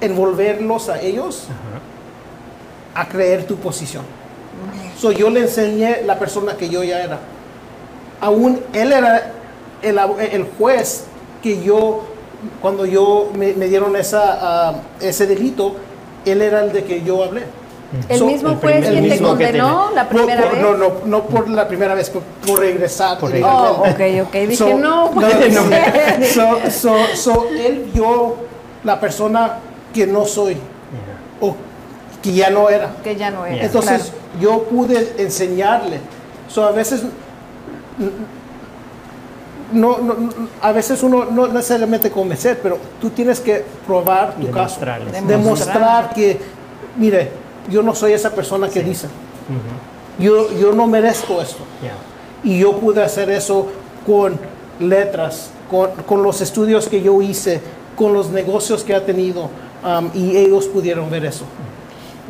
[0.00, 1.44] envolverlos a ellos
[2.94, 4.04] a creer tu posición.
[4.98, 7.18] So, yo le enseñé la persona que yo ya era.
[8.20, 9.32] Aún él era
[9.80, 11.04] el, el juez
[11.42, 12.04] que yo,
[12.60, 14.38] cuando yo me, me dieron esa,
[14.68, 15.74] ah, ese delito,
[16.24, 17.42] él era el de que yo hablé.
[18.08, 20.62] ¿El So, mismo el juez quien te condenó la No, primera por- vez?
[20.62, 23.18] No, no, no por la primera vez, por, por regresar.
[23.18, 24.20] Por Oh, ilegalmente.
[24.22, 24.32] ok, ok.
[24.34, 25.62] Dije, So, no, no, puede no.
[25.68, 26.24] ser.
[26.32, 28.36] So, so, so, él vio
[28.82, 29.58] la persona
[29.92, 30.56] que no soy
[31.40, 31.54] o
[32.22, 32.94] que ya no era.
[33.04, 33.62] Que ya no es.
[33.62, 36.00] Entonces yo pude enseñarle.
[36.48, 37.02] So, a veces
[39.72, 44.46] no, no- no- a veces uno no necesariamente convencer, pero tú tienes que probar tu
[44.52, 44.80] caso.
[45.02, 45.02] Demostrar.
[45.26, 46.40] Demostrar que,
[46.96, 47.30] mire,
[47.70, 49.08] yo no soy esa persona que dice.
[50.18, 51.62] Yo, yo no merezco esto.
[52.44, 53.68] Y yo pude hacer eso
[54.06, 54.38] con
[54.80, 57.60] letras, con, con los estudios que yo hice,
[57.96, 59.48] con los negocios que ha tenido.
[59.84, 61.44] um, y ellos pudieron ver eso.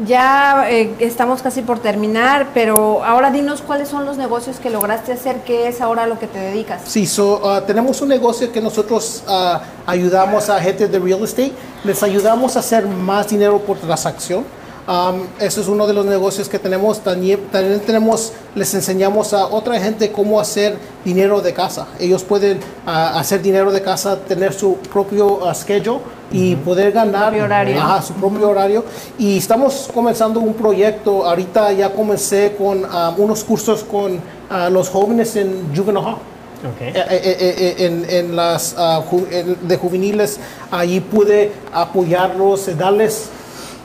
[0.07, 5.12] Ya eh, estamos casi por terminar, pero ahora dinos cuáles son los negocios que lograste
[5.12, 6.82] hacer, qué es ahora lo que te dedicas.
[6.86, 11.53] Sí, so, uh, tenemos un negocio que nosotros uh, ayudamos a gente de real estate.
[11.84, 14.44] Les ayudamos a hacer más dinero por transacción.
[14.89, 16.99] Um, ese es uno de los negocios que tenemos.
[17.01, 21.87] También, también tenemos, les enseñamos a otra gente cómo hacer dinero de casa.
[22.01, 26.01] Ellos pueden uh, hacer dinero de casa, tener su propio uh, schedule
[26.33, 27.80] y poder ganar Propio horario.
[27.80, 28.85] Ajá, su propio horario.
[29.18, 31.26] Y estamos comenzando un proyecto.
[31.26, 36.14] Ahorita ya comencé con uh, unos cursos con uh, los jóvenes en Juvenile Hall.
[36.14, 36.80] Ok.
[36.80, 40.39] Eh, eh, eh, eh, en, en las ah, ju- en- de juveniles
[40.70, 43.30] allí pude apoyarlos darles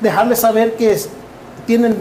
[0.02, 1.10] dejarles saber que es-
[1.66, 1.96] tienen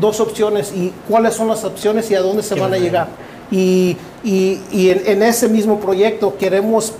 [0.00, 3.08] dos opciones y cuáles son las opciones y a dónde se Qué van a llegar
[3.50, 6.92] y, y- y en, en ese mismo proyecto queremos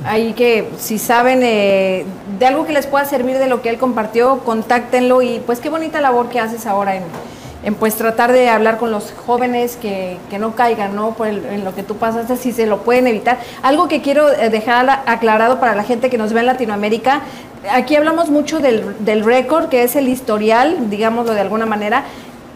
[0.05, 2.05] Ahí que si saben eh,
[2.39, 5.69] de algo que les pueda servir de lo que él compartió, contáctenlo y pues qué
[5.71, 10.39] bonita labor que haces ahora en, pues tratar de hablar con los jóvenes que, que
[10.39, 11.13] no caigan ¿no?
[11.13, 13.39] Por el- en lo que tú pasaste, si se lo pueden evitar.
[13.63, 17.23] Algo que quiero eh, dejar aclarado para la gente que nos ve en Latinoamérica,
[17.73, 22.05] aquí hablamos mucho del, del récord, que es el historial, digámoslo de alguna manera.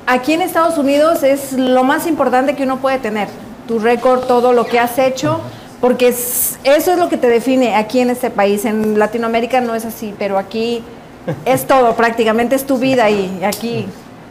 [0.07, 3.29] Aquí en Estados Unidos es lo más importante que uno puede tener,
[3.67, 5.41] tu récord, todo lo que has hecho.
[5.81, 8.65] Porque es- eso es lo que te define aquí en este país.
[8.65, 10.83] En Latinoamérica no es así, pero aquí
[11.45, 13.87] es todo, prácticamente es tu vida y aquí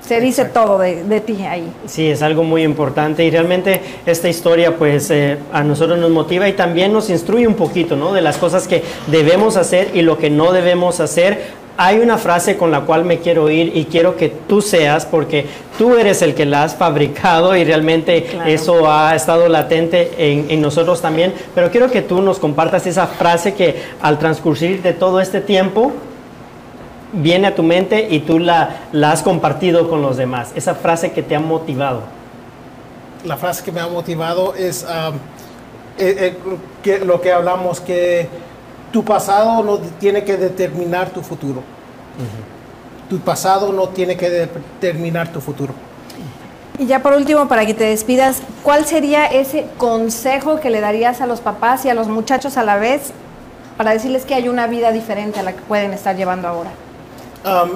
[0.05, 1.71] se dice todo de, de ti ahí.
[1.85, 6.47] Sí, es algo muy importante y realmente esta historia pues eh, a nosotros nos motiva
[6.49, 8.13] y también nos instruye un poquito, ¿no?
[8.13, 11.59] De las cosas que debemos hacer y lo que no debemos hacer.
[11.81, 15.45] Hay una frase con la cual me quiero ir y quiero que tú seas porque
[15.77, 18.49] tú eres el que la has fabricado y realmente Claro.
[18.49, 21.33] eso ha estado latente en, en nosotros también.
[21.55, 25.93] Pero quiero que tú nos compartas esa frase que al transcurrir de todo este tiempo
[27.13, 30.51] viene a tu mente y tú la, la has compartido con los demás.
[30.55, 32.01] Esa frase que te ha motivado.
[33.23, 35.15] La frase que me ha motivado es um,
[35.97, 36.33] eh, eh,
[36.83, 38.27] que lo que hablamos, que
[38.91, 41.61] tu pasado no tiene que determinar tu futuro.
[43.09, 45.73] Tu pasado no tiene que determinar tu futuro.
[46.77, 51.19] Y ya por último, para que te despidas, ¿cuál sería ese consejo que le darías
[51.21, 53.11] a los papás y a los muchachos a la vez
[53.77, 56.69] para decirles que hay una vida diferente a la que pueden estar llevando ahora?
[57.45, 57.71] Um,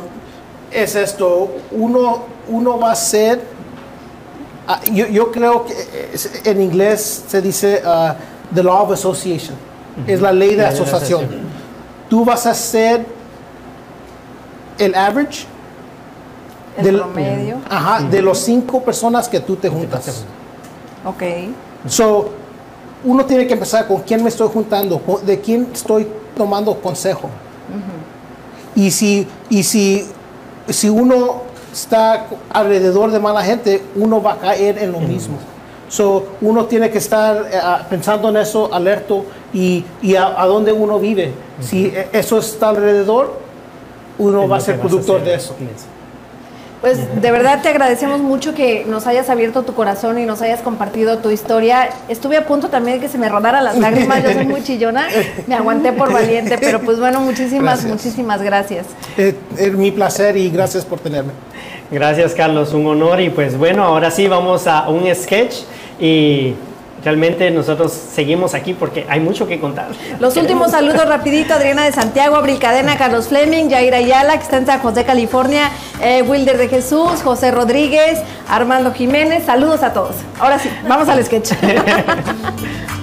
[0.72, 3.42] es esto, uno, uno va a ser,
[4.68, 5.74] ah, yo, yo creo que
[6.14, 8.16] es- en inglés se dice ah,
[8.54, 9.56] the law of association,
[10.08, 11.22] es la ley de La ley de asociación.
[11.24, 11.48] asociación.
[12.10, 13.06] Tú vas a ser
[14.78, 15.46] el average
[16.78, 17.58] El del- promedio.
[17.70, 20.24] ajá, de los cinco personas que tú te juntas.
[21.06, 21.24] Ok.
[21.88, 22.30] So,
[23.04, 27.30] uno tiene que empezar con quién me estoy juntando, de quién estoy tomando consejo.
[28.76, 30.08] Y si, y si,
[30.70, 35.38] si uno está alrededor de mala gente, uno va a caer en lo mismo.
[35.94, 40.74] So, uno tiene que estar ah, pensando en eso, alerto, y, y a, a dónde
[40.74, 41.32] uno vive.
[41.62, 43.36] Si eh, eso está alrededor,
[44.18, 45.56] uno Es va a ser productor de eso.
[46.84, 50.60] Pues de verdad te agradecemos mucho que nos hayas abierto tu corazón y nos hayas
[50.60, 51.88] compartido tu historia.
[52.10, 55.08] Estuve a punto también de que se me rodaran las lágrimas, yo soy muy chillona,
[55.48, 57.90] me aguanté por valiente, pero pues bueno, muchísimas, Gracias.
[57.90, 58.88] muchísimas gracias.
[59.18, 61.32] Eh, es mi placer y gracias por tenerme.
[61.90, 65.60] Gracias Carlos, un honor y pues bueno, ahora sí vamos a un sketch
[66.02, 66.54] y
[67.04, 69.90] realmente nosotros seguimos aquí porque hay mucho que contar.
[70.20, 74.58] Los últimos saludos rapidito, Adriana de Santiago, Abril Cadena, Carlos Fleming, Yaira Ayala, que está
[74.58, 80.16] en San José, California, eh, Wilder de Jesús, José Rodríguez, Armando Jiménez, saludos a todos.
[80.40, 81.52] Ahora sí, vamos al sketch.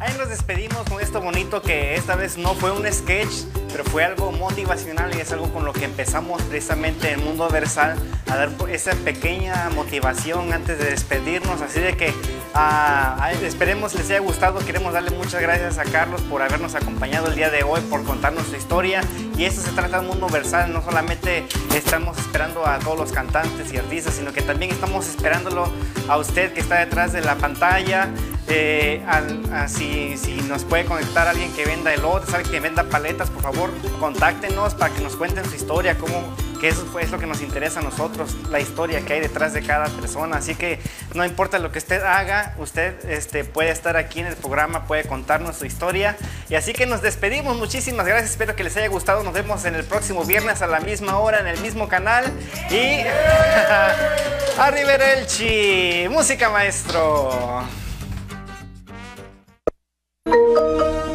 [0.00, 4.02] ahí nos despedimos con esto bonito que esta vez no fue un sketch, pero fue
[4.04, 7.96] algo motivacional y es algo con lo que empezamos precisamente en Mundo Versal
[8.28, 11.60] a dar esa pequeña motivación antes de despedirnos.
[11.60, 12.14] Así de que
[12.54, 14.58] ah, esperemos les haya gustado.
[14.60, 18.46] Queremos darle muchas gracias a Carlos por habernos acompañado el día de hoy, por contarnos
[18.46, 19.02] su historia.
[19.36, 20.72] Y esto se trata de Mundo Versal.
[20.72, 21.44] No solamente
[21.74, 25.70] estamos esperando a todos los cantantes y artistas, sino que también estamos esperándolo
[26.08, 28.08] a usted que está detrás de la pantalla.
[28.52, 32.82] Eh, al- a si, si nos puede conectar alguien que venda elotes, alguien que venda
[32.84, 33.70] paletas, por favor,
[34.00, 37.78] contáctenos para que nos cuenten su historia, cómo, que eso es lo que nos interesa
[37.78, 40.38] a nosotros, la historia que hay detrás de cada persona.
[40.38, 40.80] Así que
[41.14, 45.04] no importa lo que usted haga, usted este, puede estar aquí en el programa, puede
[45.04, 46.16] contarnos su historia.
[46.48, 49.22] Y así que nos despedimos, muchísimas gracias, espero que les haya gustado.
[49.22, 52.24] Nos vemos en el próximo viernes a la misma hora en el mismo canal.
[52.68, 53.04] Y
[54.58, 57.62] arriba Elchi, música maestro.
[60.30, 61.09] Thank you.